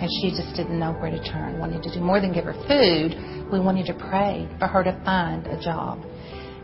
And 0.00 0.08
she 0.20 0.30
just 0.30 0.54
didn't 0.54 0.78
know 0.78 0.92
where 0.92 1.10
to 1.10 1.22
turn. 1.24 1.54
We 1.54 1.60
Wanted 1.60 1.82
to 1.82 1.94
do 1.94 2.00
more 2.00 2.20
than 2.20 2.32
give 2.32 2.44
her 2.44 2.56
food. 2.68 3.18
We 3.50 3.58
wanted 3.58 3.86
to 3.86 3.94
pray 3.94 4.48
for 4.58 4.66
her 4.68 4.84
to 4.84 4.92
find 5.04 5.46
a 5.46 5.58
job. 5.60 6.04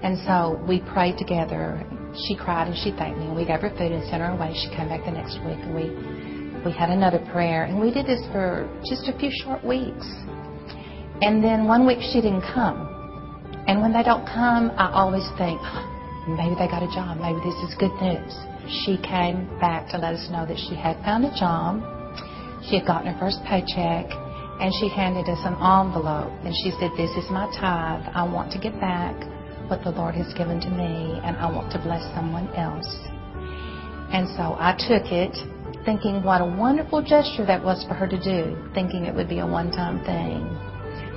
And 0.02 0.18
so 0.26 0.62
we 0.68 0.80
prayed 0.92 1.18
together. 1.18 1.82
She 2.28 2.36
cried 2.36 2.68
and 2.68 2.76
she 2.76 2.92
thanked 2.92 3.18
me. 3.18 3.32
We 3.34 3.44
gave 3.44 3.60
her 3.60 3.70
food 3.70 3.90
and 3.90 4.04
sent 4.08 4.22
her 4.22 4.30
away. 4.30 4.54
She 4.54 4.68
came 4.76 4.88
back 4.88 5.04
the 5.04 5.10
next 5.10 5.40
week 5.42 5.58
and 5.58 5.74
we 5.74 5.90
we 6.64 6.72
had 6.72 6.88
another 6.90 7.18
prayer. 7.32 7.64
And 7.64 7.80
we 7.80 7.90
did 7.90 8.06
this 8.06 8.20
for 8.32 8.68
just 8.88 9.08
a 9.08 9.18
few 9.18 9.30
short 9.42 9.64
weeks. 9.64 10.06
And 11.22 11.42
then 11.42 11.66
one 11.66 11.86
week 11.86 12.00
she 12.00 12.20
didn't 12.20 12.42
come. 12.54 12.90
And 13.66 13.80
when 13.80 13.92
they 13.92 14.02
don't 14.02 14.26
come, 14.26 14.72
I 14.76 14.90
always 14.92 15.24
think, 15.38 15.60
maybe 16.28 16.54
they 16.58 16.68
got 16.68 16.82
a 16.82 16.90
job. 16.92 17.18
Maybe 17.18 17.40
this 17.40 17.56
is 17.64 17.74
good 17.78 17.94
news. 18.02 18.34
She 18.84 18.98
came 18.98 19.46
back 19.60 19.88
to 19.90 19.98
let 19.98 20.14
us 20.14 20.28
know 20.30 20.44
that 20.46 20.58
she 20.58 20.74
had 20.74 20.96
found 21.04 21.24
a 21.24 21.32
job. 21.38 21.80
She 22.68 22.78
had 22.78 22.86
gotten 22.86 23.12
her 23.12 23.18
first 23.20 23.40
paycheck 23.44 24.08
And 24.60 24.72
she 24.80 24.88
handed 24.88 25.28
us 25.28 25.40
an 25.44 25.54
envelope 25.58 26.30
and 26.44 26.54
she 26.62 26.70
said, 26.78 26.90
This 26.96 27.10
is 27.18 27.28
my 27.30 27.50
tithe. 27.58 28.06
I 28.14 28.22
want 28.22 28.52
to 28.52 28.58
give 28.58 28.78
back 28.80 29.14
what 29.68 29.82
the 29.82 29.90
Lord 29.90 30.14
has 30.14 30.32
given 30.34 30.60
to 30.60 30.70
me 30.70 31.20
and 31.24 31.36
I 31.36 31.50
want 31.50 31.72
to 31.72 31.78
bless 31.78 32.02
someone 32.14 32.48
else. 32.54 32.86
And 34.14 34.28
so 34.36 34.54
I 34.58 34.76
took 34.78 35.10
it 35.10 35.34
thinking 35.84 36.22
what 36.22 36.40
a 36.40 36.46
wonderful 36.46 37.02
gesture 37.02 37.44
that 37.46 37.62
was 37.62 37.84
for 37.88 37.94
her 37.94 38.06
to 38.06 38.16
do, 38.16 38.56
thinking 38.74 39.04
it 39.04 39.14
would 39.14 39.28
be 39.28 39.40
a 39.40 39.46
one 39.46 39.70
time 39.72 40.04
thing. 40.04 40.46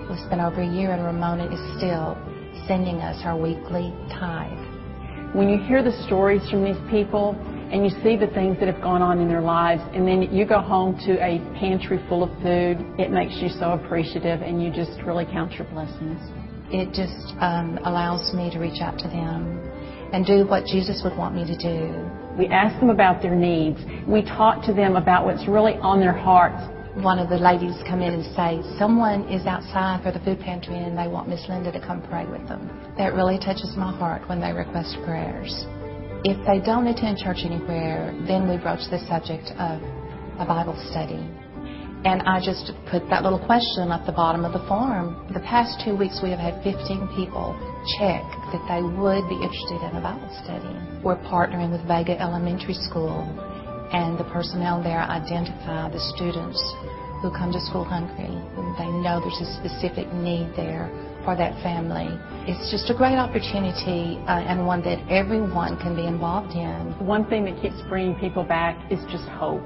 It's 0.10 0.30
been 0.30 0.40
over 0.40 0.62
a 0.62 0.68
year 0.68 0.92
and 0.92 1.04
Ramona 1.04 1.52
is 1.52 1.60
still 1.78 2.18
sending 2.66 3.02
us 3.04 3.20
our 3.26 3.36
weekly 3.36 3.94
tithe. 4.10 5.36
When 5.36 5.50
you 5.50 5.60
hear 5.60 5.84
the 5.84 5.92
stories 6.08 6.42
from 6.50 6.64
these 6.64 6.80
people 6.90 7.36
and 7.72 7.84
you 7.84 7.92
see 8.02 8.16
the 8.16 8.32
things 8.32 8.58
that 8.60 8.72
have 8.72 8.82
gone 8.82 9.02
on 9.02 9.20
in 9.20 9.28
their 9.28 9.42
lives, 9.42 9.82
and 9.94 10.08
then 10.08 10.34
you 10.34 10.46
go 10.46 10.62
home 10.62 10.98
to 11.06 11.20
a 11.20 11.40
pantry 11.60 12.00
full 12.08 12.24
of 12.24 12.30
food, 12.42 12.80
it 12.98 13.12
makes 13.12 13.36
you 13.42 13.50
so 13.50 13.74
appreciative 13.74 14.42
and 14.42 14.64
you 14.64 14.72
just 14.72 15.02
really 15.04 15.26
count 15.26 15.52
your 15.60 15.68
blessings. 15.76 16.18
It 16.72 16.96
just 16.96 17.36
um, 17.44 17.78
allows 17.84 18.34
me 18.34 18.50
to 18.52 18.60
reach 18.60 18.80
out 18.82 18.98
to 19.00 19.08
them 19.10 19.60
and 20.14 20.26
do 20.26 20.48
what 20.48 20.64
Jesus 20.66 21.02
would 21.04 21.18
want 21.18 21.36
me 21.36 21.44
to 21.44 21.58
do. 21.58 22.10
We 22.40 22.48
ask 22.48 22.80
them 22.80 22.90
about 22.90 23.22
their 23.22 23.36
needs. 23.36 23.80
We 24.08 24.22
talk 24.22 24.64
to 24.68 24.74
them 24.74 24.96
about 24.96 25.26
what's 25.26 25.46
really 25.48 25.74
on 25.84 26.00
their 26.00 26.16
hearts. 26.16 26.64
One 27.04 27.20
of 27.20 27.30
the 27.30 27.38
ladies 27.38 27.78
come 27.86 28.02
in 28.02 28.10
and 28.10 28.26
say, 28.34 28.58
someone 28.80 29.30
is 29.30 29.46
outside 29.46 30.02
for 30.02 30.10
the 30.12 30.18
food 30.26 30.40
pantry 30.40 30.82
and 30.82 30.98
they 30.98 31.08
want 31.08 31.30
Miss 31.30 31.46
Linda 31.48 31.72
to 31.72 31.80
come 31.80 32.02
pray 32.02 32.26
with 32.26 32.42
them. 32.50 32.74
That 32.98 33.14
really 33.14 33.38
touches 33.38 33.70
my 33.78 33.96
heart 33.96 34.28
when 34.28 34.42
they 34.42 34.52
request 34.52 34.98
prayers. 35.06 35.54
If 36.26 36.42
they 36.50 36.58
don't 36.58 36.88
attend 36.88 37.20
church 37.22 37.46
anywhere, 37.46 38.18
then 38.26 38.50
we 38.50 38.58
broach 38.58 38.90
the 38.90 38.98
subject 39.06 39.54
of 39.62 39.78
a 40.42 40.46
Bible 40.50 40.74
study. 40.90 41.22
And 42.02 42.26
I 42.26 42.42
just 42.42 42.74
put 42.90 43.06
that 43.14 43.22
little 43.22 43.46
question 43.46 43.94
at 43.94 44.02
the 44.10 44.12
bottom 44.18 44.42
of 44.42 44.58
the 44.58 44.66
form. 44.66 45.22
The 45.30 45.46
past 45.46 45.78
two 45.86 45.94
weeks, 45.94 46.18
we 46.26 46.34
have 46.34 46.42
had 46.42 46.66
15 46.66 47.14
people 47.14 47.54
check 48.02 48.26
that 48.50 48.66
they 48.66 48.82
would 48.82 49.22
be 49.30 49.38
interested 49.38 49.86
in 49.86 49.98
a 49.98 50.02
Bible 50.02 50.34
study. 50.42 50.74
We're 51.06 51.22
partnering 51.30 51.70
with 51.70 51.86
Vega 51.86 52.18
Elementary 52.18 52.74
School, 52.90 53.22
and 53.94 54.18
the 54.18 54.26
personnel 54.34 54.82
there 54.82 55.06
identify 55.06 55.90
the 55.94 56.02
students 56.18 56.58
who 57.22 57.32
come 57.32 57.52
to 57.52 57.62
school 57.62 57.84
hungry. 57.84 58.30
They 58.78 58.90
know 59.02 59.20
there's 59.20 59.42
a 59.42 59.52
specific 59.58 60.12
need 60.14 60.54
there 60.56 60.90
for 61.26 61.36
that 61.36 61.52
family. 61.64 62.08
It's 62.48 62.72
just 62.72 62.90
a 62.90 62.96
great 62.96 63.18
opportunity 63.18 64.22
uh, 64.28 64.48
and 64.48 64.66
one 64.66 64.82
that 64.84 65.00
everyone 65.10 65.78
can 65.80 65.96
be 65.96 66.06
involved 66.06 66.56
in. 66.56 66.94
One 67.06 67.26
thing 67.28 67.46
that 67.46 67.62
keeps 67.62 67.82
bringing 67.90 68.16
people 68.16 68.44
back 68.44 68.80
is 68.92 69.00
just 69.12 69.26
hope. 69.36 69.64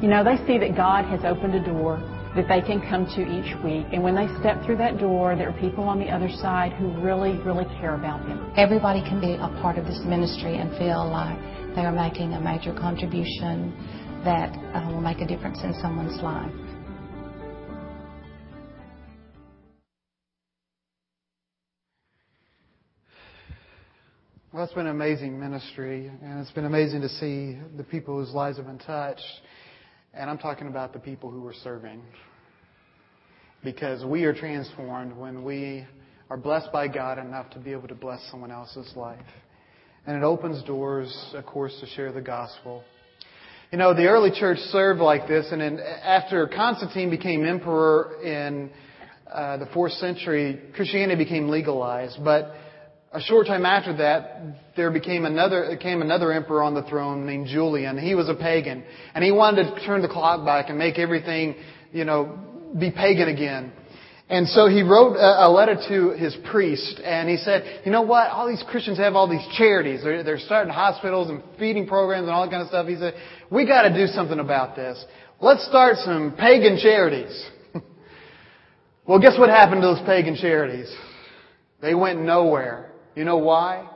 You 0.00 0.08
know, 0.08 0.22
they 0.22 0.36
see 0.46 0.58
that 0.58 0.76
God 0.76 1.04
has 1.06 1.24
opened 1.24 1.54
a 1.54 1.64
door 1.64 1.98
that 2.36 2.48
they 2.48 2.60
can 2.60 2.82
come 2.82 3.06
to 3.14 3.22
each 3.22 3.54
week. 3.62 3.86
And 3.92 4.02
when 4.02 4.14
they 4.14 4.26
step 4.40 4.62
through 4.66 4.78
that 4.78 4.98
door, 4.98 5.36
there 5.36 5.48
are 5.48 5.60
people 5.60 5.84
on 5.84 5.98
the 5.98 6.10
other 6.10 6.28
side 6.28 6.72
who 6.72 6.90
really, 7.00 7.38
really 7.42 7.64
care 7.78 7.94
about 7.94 8.26
them. 8.26 8.52
Everybody 8.56 9.02
can 9.02 9.20
be 9.20 9.34
a 9.34 9.48
part 9.62 9.78
of 9.78 9.86
this 9.86 10.00
ministry 10.04 10.58
and 10.58 10.70
feel 10.76 11.08
like 11.08 11.38
they 11.74 11.82
are 11.82 11.94
making 11.94 12.34
a 12.34 12.40
major 12.40 12.74
contribution 12.74 13.72
that 14.24 14.50
uh, 14.74 14.90
will 14.90 15.00
make 15.00 15.20
a 15.20 15.26
difference 15.26 15.58
in 15.62 15.74
someone's 15.80 16.20
life. 16.22 16.50
Well, 24.54 24.62
it's 24.62 24.72
been 24.72 24.86
an 24.86 24.92
amazing 24.92 25.40
ministry, 25.40 26.06
and 26.22 26.38
it's 26.38 26.52
been 26.52 26.64
amazing 26.64 27.00
to 27.00 27.08
see 27.08 27.58
the 27.76 27.82
people 27.82 28.20
whose 28.20 28.32
lives 28.32 28.56
have 28.56 28.66
been 28.66 28.78
touched. 28.78 29.20
And 30.12 30.30
I'm 30.30 30.38
talking 30.38 30.68
about 30.68 30.92
the 30.92 31.00
people 31.00 31.28
who 31.28 31.44
are 31.48 31.54
serving. 31.64 32.00
Because 33.64 34.04
we 34.04 34.22
are 34.26 34.32
transformed 34.32 35.16
when 35.16 35.42
we 35.42 35.84
are 36.30 36.36
blessed 36.36 36.70
by 36.72 36.86
God 36.86 37.18
enough 37.18 37.50
to 37.50 37.58
be 37.58 37.72
able 37.72 37.88
to 37.88 37.96
bless 37.96 38.20
someone 38.30 38.52
else's 38.52 38.92
life. 38.94 39.26
And 40.06 40.16
it 40.16 40.22
opens 40.22 40.62
doors, 40.62 41.12
of 41.34 41.44
course, 41.46 41.76
to 41.80 41.86
share 41.88 42.12
the 42.12 42.22
gospel. 42.22 42.84
You 43.72 43.78
know, 43.78 43.92
the 43.92 44.06
early 44.06 44.30
church 44.30 44.58
served 44.70 45.00
like 45.00 45.26
this, 45.26 45.48
and 45.50 45.60
then 45.60 45.80
after 45.80 46.46
Constantine 46.46 47.10
became 47.10 47.44
emperor 47.44 48.22
in 48.22 48.70
uh, 49.32 49.56
the 49.56 49.66
fourth 49.74 49.94
century, 49.94 50.60
Christianity 50.76 51.24
became 51.24 51.48
legalized. 51.48 52.18
But 52.22 52.54
a 53.14 53.20
short 53.20 53.46
time 53.46 53.64
after 53.64 53.96
that, 53.98 54.42
there 54.76 54.90
became 54.90 55.24
another, 55.24 55.78
came 55.80 56.02
another 56.02 56.32
emperor 56.32 56.62
on 56.62 56.74
the 56.74 56.82
throne 56.82 57.24
named 57.24 57.46
Julian. 57.46 57.96
He 57.96 58.16
was 58.16 58.28
a 58.28 58.34
pagan. 58.34 58.82
And 59.14 59.22
he 59.22 59.30
wanted 59.30 59.72
to 59.72 59.86
turn 59.86 60.02
the 60.02 60.08
clock 60.08 60.44
back 60.44 60.68
and 60.68 60.76
make 60.76 60.98
everything, 60.98 61.54
you 61.92 62.04
know, 62.04 62.36
be 62.76 62.90
pagan 62.90 63.28
again. 63.28 63.72
And 64.28 64.48
so 64.48 64.66
he 64.68 64.82
wrote 64.82 65.14
a 65.16 65.48
letter 65.48 65.76
to 65.88 66.10
his 66.18 66.36
priest 66.50 67.00
and 67.04 67.28
he 67.28 67.36
said, 67.36 67.82
you 67.84 67.92
know 67.92 68.02
what? 68.02 68.30
All 68.30 68.48
these 68.48 68.64
Christians 68.68 68.98
have 68.98 69.14
all 69.14 69.28
these 69.28 69.46
charities. 69.56 70.02
They're, 70.02 70.24
they're 70.24 70.38
starting 70.38 70.72
hospitals 70.72 71.30
and 71.30 71.40
feeding 71.56 71.86
programs 71.86 72.24
and 72.24 72.30
all 72.32 72.44
that 72.44 72.50
kind 72.50 72.62
of 72.62 72.68
stuff. 72.68 72.88
He 72.88 72.96
said, 72.96 73.14
we 73.48 73.64
gotta 73.64 73.94
do 73.94 74.06
something 74.08 74.40
about 74.40 74.74
this. 74.74 75.02
Let's 75.40 75.64
start 75.68 75.98
some 75.98 76.34
pagan 76.36 76.78
charities. 76.82 77.48
well, 79.06 79.20
guess 79.20 79.38
what 79.38 79.50
happened 79.50 79.82
to 79.82 79.88
those 79.88 80.04
pagan 80.04 80.36
charities? 80.36 80.92
They 81.80 81.94
went 81.94 82.20
nowhere. 82.20 82.90
You 83.14 83.24
know 83.24 83.38
why? 83.38 83.88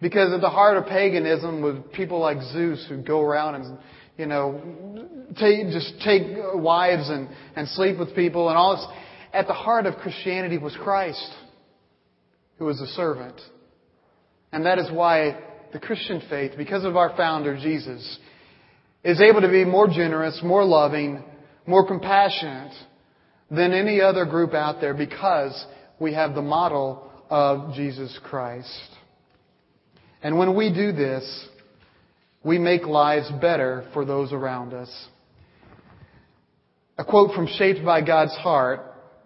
Because 0.00 0.32
at 0.32 0.40
the 0.40 0.50
heart 0.50 0.76
of 0.76 0.86
paganism 0.86 1.62
was 1.62 1.76
people 1.94 2.18
like 2.18 2.38
Zeus 2.52 2.84
who 2.88 3.02
go 3.02 3.20
around 3.22 3.54
and, 3.54 3.78
you 4.18 4.26
know, 4.26 4.60
take, 5.36 5.68
just 5.70 5.94
take 6.04 6.22
wives 6.54 7.08
and, 7.08 7.28
and 7.56 7.68
sleep 7.68 7.98
with 7.98 8.14
people 8.14 8.48
and 8.48 8.58
all 8.58 8.76
this. 8.76 8.86
At 9.32 9.46
the 9.46 9.54
heart 9.54 9.86
of 9.86 9.96
Christianity 9.96 10.58
was 10.58 10.76
Christ, 10.82 11.30
who 12.58 12.66
was 12.66 12.80
a 12.80 12.86
servant. 12.88 13.40
And 14.52 14.66
that 14.66 14.78
is 14.78 14.90
why 14.90 15.38
the 15.72 15.78
Christian 15.78 16.22
faith, 16.28 16.52
because 16.56 16.84
of 16.84 16.96
our 16.96 17.16
founder, 17.16 17.56
Jesus, 17.56 18.18
is 19.02 19.20
able 19.20 19.40
to 19.40 19.48
be 19.48 19.64
more 19.64 19.88
generous, 19.88 20.40
more 20.42 20.64
loving, 20.64 21.22
more 21.66 21.86
compassionate 21.86 22.72
than 23.50 23.72
any 23.72 24.00
other 24.00 24.24
group 24.24 24.54
out 24.54 24.80
there 24.80 24.94
because 24.94 25.66
we 25.98 26.14
have 26.14 26.34
the 26.34 26.42
model 26.42 27.10
of 27.34 27.74
Jesus 27.74 28.16
Christ. 28.22 28.90
And 30.22 30.38
when 30.38 30.54
we 30.54 30.72
do 30.72 30.92
this, 30.92 31.48
we 32.44 32.58
make 32.58 32.86
lives 32.86 33.28
better 33.40 33.88
for 33.92 34.04
those 34.04 34.32
around 34.32 34.72
us. 34.72 35.08
A 36.96 37.04
quote 37.04 37.34
from 37.34 37.48
Shaped 37.48 37.84
by 37.84 38.02
God's 38.02 38.36
Heart 38.36 38.82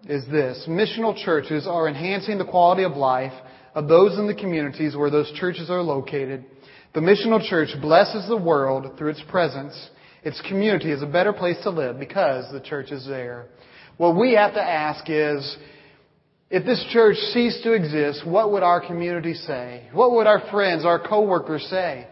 is 0.07 0.25
this 0.25 0.65
Missional 0.67 1.23
churches 1.23 1.67
are 1.67 1.87
enhancing 1.87 2.39
the 2.39 2.45
quality 2.45 2.81
of 2.81 2.93
life 2.93 3.33
of 3.75 3.87
those 3.87 4.17
in 4.17 4.25
the 4.25 4.33
communities 4.33 4.95
where 4.95 5.11
those 5.11 5.31
churches 5.33 5.69
are 5.69 5.83
located. 5.83 6.43
The 6.95 7.01
missional 7.01 7.47
church 7.47 7.69
blesses 7.79 8.27
the 8.27 8.37
world 8.37 8.97
through 8.97 9.11
its 9.11 9.23
presence. 9.29 9.89
Its 10.23 10.41
community 10.49 10.91
is 10.91 11.03
a 11.03 11.05
better 11.05 11.31
place 11.31 11.57
to 11.61 11.69
live 11.69 11.99
because 11.99 12.51
the 12.51 12.59
church 12.59 12.89
is 12.89 13.05
there. 13.05 13.49
What 13.97 14.17
we 14.17 14.33
have 14.33 14.55
to 14.55 14.63
ask 14.63 15.07
is, 15.07 15.57
if 16.49 16.65
this 16.65 16.83
church 16.91 17.15
ceased 17.33 17.63
to 17.63 17.73
exist, 17.73 18.25
what 18.25 18.51
would 18.51 18.63
our 18.63 18.85
community 18.85 19.35
say? 19.35 19.87
What 19.93 20.11
would 20.11 20.25
our 20.25 20.49
friends, 20.49 20.83
our 20.83 20.99
coworkers 20.99 21.65
say? 21.69 22.07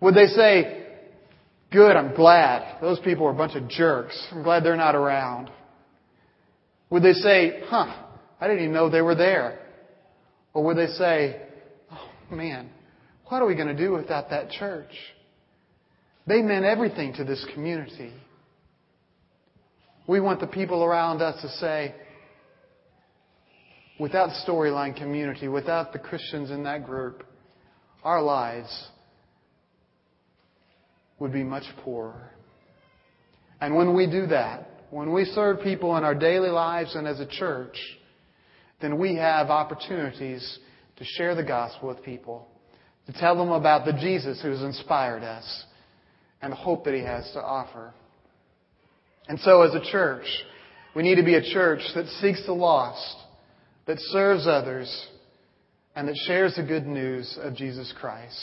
Would 0.00 0.14
they 0.14 0.26
say, 0.26 0.86
good, 1.72 1.96
I'm 1.96 2.14
glad. 2.14 2.80
Those 2.80 3.00
people 3.00 3.26
are 3.26 3.32
a 3.32 3.34
bunch 3.34 3.56
of 3.56 3.68
jerks. 3.68 4.20
I'm 4.30 4.44
glad 4.44 4.64
they're 4.64 4.76
not 4.76 4.94
around. 4.94 5.50
Would 6.90 7.02
they 7.02 7.12
say, 7.12 7.62
huh, 7.66 7.92
I 8.40 8.46
didn't 8.46 8.62
even 8.62 8.74
know 8.74 8.88
they 8.88 9.02
were 9.02 9.16
there? 9.16 9.58
Or 10.54 10.64
would 10.64 10.76
they 10.76 10.88
say, 10.88 11.42
oh 11.90 12.34
man, 12.34 12.68
what 13.26 13.42
are 13.42 13.46
we 13.46 13.54
going 13.56 13.74
to 13.74 13.76
do 13.76 13.92
without 13.92 14.30
that 14.30 14.50
church? 14.50 14.92
They 16.26 16.40
meant 16.42 16.64
everything 16.64 17.14
to 17.14 17.24
this 17.24 17.44
community. 17.52 18.12
We 20.06 20.20
want 20.20 20.40
the 20.40 20.46
people 20.46 20.84
around 20.84 21.22
us 21.22 21.40
to 21.42 21.48
say, 21.48 21.94
without 23.98 24.30
Storyline 24.46 24.96
Community, 24.96 25.48
without 25.48 25.92
the 25.92 25.98
Christians 25.98 26.50
in 26.50 26.64
that 26.64 26.84
group, 26.84 27.24
our 28.02 28.22
lives 28.22 28.88
would 31.18 31.32
be 31.32 31.44
much 31.44 31.64
poorer. 31.84 32.30
And 33.60 33.76
when 33.76 33.94
we 33.94 34.06
do 34.10 34.26
that, 34.26 34.68
when 34.90 35.12
we 35.12 35.24
serve 35.24 35.62
people 35.62 35.96
in 35.96 36.04
our 36.04 36.14
daily 36.14 36.50
lives 36.50 36.96
and 36.96 37.06
as 37.06 37.20
a 37.20 37.26
church, 37.26 37.76
then 38.80 38.98
we 38.98 39.16
have 39.16 39.48
opportunities 39.48 40.58
to 40.96 41.04
share 41.04 41.34
the 41.34 41.44
gospel 41.44 41.88
with 41.88 42.02
people, 42.02 42.48
to 43.06 43.12
tell 43.12 43.36
them 43.36 43.50
about 43.50 43.86
the 43.86 43.92
Jesus 43.92 44.42
who's 44.42 44.62
inspired 44.62 45.22
us 45.22 45.64
and 46.42 46.52
the 46.52 46.56
hope 46.56 46.84
that 46.84 46.94
he 46.94 47.02
has 47.02 47.30
to 47.32 47.40
offer. 47.40 47.94
And 49.28 49.38
so 49.40 49.62
as 49.62 49.74
a 49.74 49.90
church, 49.90 50.26
we 50.94 51.02
need 51.02 51.14
to 51.14 51.22
be 51.22 51.36
a 51.36 51.52
church 51.52 51.80
that 51.94 52.06
seeks 52.20 52.44
the 52.44 52.52
lost, 52.52 53.16
that 53.86 53.98
serves 53.98 54.46
others, 54.46 55.08
and 55.94 56.08
that 56.08 56.16
shares 56.26 56.56
the 56.56 56.62
good 56.62 56.86
news 56.86 57.38
of 57.42 57.54
Jesus 57.54 57.92
Christ. 58.00 58.38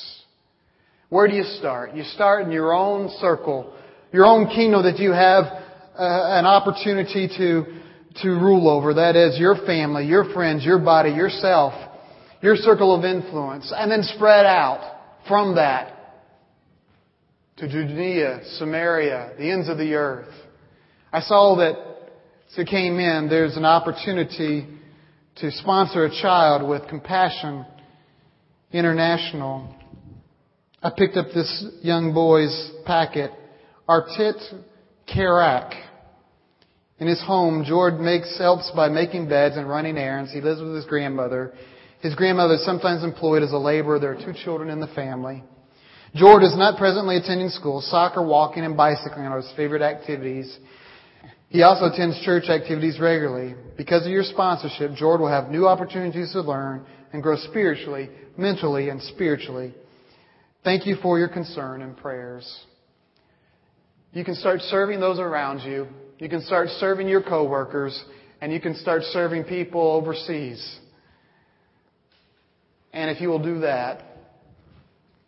Where 1.10 1.28
do 1.28 1.36
you 1.36 1.44
start? 1.44 1.96
You 1.96 2.04
start 2.04 2.46
in 2.46 2.52
your 2.52 2.74
own 2.74 3.10
circle, 3.20 3.74
your 4.12 4.26
own 4.26 4.48
kingdom 4.48 4.84
that 4.84 5.00
you 5.00 5.12
have 5.12 5.46
uh, 5.46 6.40
an 6.40 6.46
opportunity 6.46 7.28
to 7.38 7.80
to 8.22 8.30
rule 8.30 8.70
over. 8.70 8.94
That 8.94 9.16
is 9.16 9.40
your 9.40 9.56
family, 9.66 10.06
your 10.06 10.34
friends, 10.34 10.66
your 10.66 10.80
body, 10.80 11.12
yourself, 11.12 11.74
your 12.42 12.56
circle 12.56 12.96
of 12.96 13.06
influence. 13.06 13.72
And 13.76 13.92
then 13.92 14.04
spread 14.04 14.46
out 14.46 15.00
from 15.28 15.56
that 15.56 15.96
to 17.58 17.68
Judea, 17.68 18.42
Samaria, 18.58 19.34
the 19.38 19.52
ends 19.52 19.70
of 19.70 19.78
the 19.78 19.94
earth. 19.94 20.34
I 21.12 21.22
saw 21.22 21.56
that 21.58 21.76
as 22.52 22.58
it 22.58 22.68
came 22.68 23.00
in, 23.00 23.28
there's 23.30 23.58
an 23.58 23.66
opportunity 23.66 24.68
to 25.42 25.52
sponsor 25.52 26.04
a 26.04 26.10
child 26.10 26.68
with 26.68 26.86
Compassion 26.90 27.66
International. 28.74 29.74
I 30.84 30.90
picked 30.90 31.16
up 31.16 31.28
this 31.34 31.66
young 31.82 32.14
boy's 32.14 32.72
packet, 32.86 33.32
Artit 33.88 34.36
Karak. 35.08 35.74
In 37.00 37.08
his 37.08 37.22
home, 37.22 37.64
George 37.66 38.02
makes 38.02 38.38
helps 38.38 38.70
by 38.76 38.90
making 38.90 39.30
beds 39.30 39.56
and 39.56 39.70
running 39.70 39.98
errands. 39.98 40.34
He 40.34 40.42
lives 40.42 40.60
with 40.60 40.76
his 40.76 40.86
grandmother. 40.86 41.54
His 42.02 42.16
grandmother 42.16 42.56
is 42.56 42.66
sometimes 42.66 43.06
employed 43.06 43.42
as 43.42 43.54
a 43.54 43.58
laborer. 43.58 43.98
There 43.98 44.12
are 44.12 44.26
two 44.26 44.34
children 44.44 44.70
in 44.70 44.82
the 44.82 44.88
family. 44.88 45.44
George 46.16 46.44
is 46.44 46.58
not 46.58 46.78
presently 46.78 47.16
attending 47.16 47.50
school. 47.50 47.80
Soccer, 47.80 48.26
walking, 48.26 48.66
and 48.66 48.76
bicycling 48.76 49.26
are 49.26 49.38
his 49.38 49.52
favorite 49.56 49.84
activities. 49.84 50.58
He 51.50 51.64
also 51.64 51.86
attends 51.86 52.22
church 52.24 52.44
activities 52.48 53.00
regularly. 53.00 53.56
Because 53.76 54.06
of 54.06 54.12
your 54.12 54.24
sponsorship, 54.24 54.96
George 54.96 55.20
will 55.20 55.28
have 55.28 55.50
new 55.50 55.68
opportunities 55.68 56.32
to 56.34 56.42
learn 56.42 56.86
and 57.12 57.24
grow 57.24 57.38
spiritually, 57.38 58.10
mentally, 58.38 58.90
and 58.90 59.02
spiritually. 59.02 59.74
Thank 60.64 60.86
you 60.86 60.96
for 61.02 61.18
your 61.18 61.28
concern 61.28 61.82
and 61.82 61.98
prayers. 61.98 62.66
You 64.14 64.24
can 64.24 64.36
start 64.36 64.62
serving 64.62 65.00
those 65.00 65.18
around 65.18 65.62
you. 65.62 65.88
You 66.20 66.30
can 66.30 66.42
start 66.42 66.70
serving 66.80 67.08
your 67.08 67.24
coworkers, 67.24 68.00
and 68.42 68.54
you 68.54 68.60
can 68.60 68.76
start 68.76 69.04
serving 69.04 69.46
people 69.46 69.82
overseas. 69.82 70.80
And 72.94 73.10
if 73.10 73.22
you 73.22 73.30
will 73.30 73.42
do 73.42 73.62
that, 73.62 74.04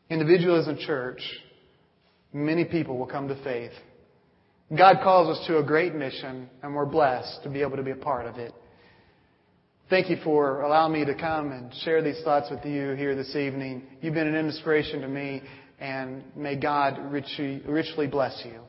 individually 0.10 0.60
as 0.60 0.86
church, 0.86 1.22
many 2.34 2.66
people 2.66 2.98
will 2.98 3.08
come 3.08 3.28
to 3.28 3.44
faith. 3.44 3.72
God 4.76 5.00
calls 5.04 5.38
us 5.38 5.46
to 5.48 5.58
a 5.58 5.64
great 5.64 5.94
mission, 5.94 6.50
and 6.64 6.74
we're 6.74 6.86
blessed 6.86 7.44
to 7.44 7.50
be 7.50 7.62
able 7.62 7.76
to 7.76 7.84
be 7.84 7.92
a 7.92 7.96
part 7.96 8.26
of 8.26 8.38
it. 8.38 8.54
Thank 9.90 10.10
you 10.10 10.16
for 10.24 10.62
allowing 10.62 10.94
me 10.94 11.04
to 11.04 11.14
come 11.14 11.52
and 11.52 11.74
share 11.84 12.02
these 12.02 12.22
thoughts 12.24 12.50
with 12.50 12.64
you 12.64 12.92
here 12.92 13.14
this 13.14 13.36
evening. 13.36 13.84
You've 14.00 14.14
been 14.14 14.34
an 14.34 14.36
inspiration 14.36 15.02
to 15.02 15.10
me, 15.10 15.42
and 15.80 16.24
may 16.38 16.56
God 16.56 17.12
richly, 17.12 18.08
bless 18.08 18.42
you. 18.46 18.62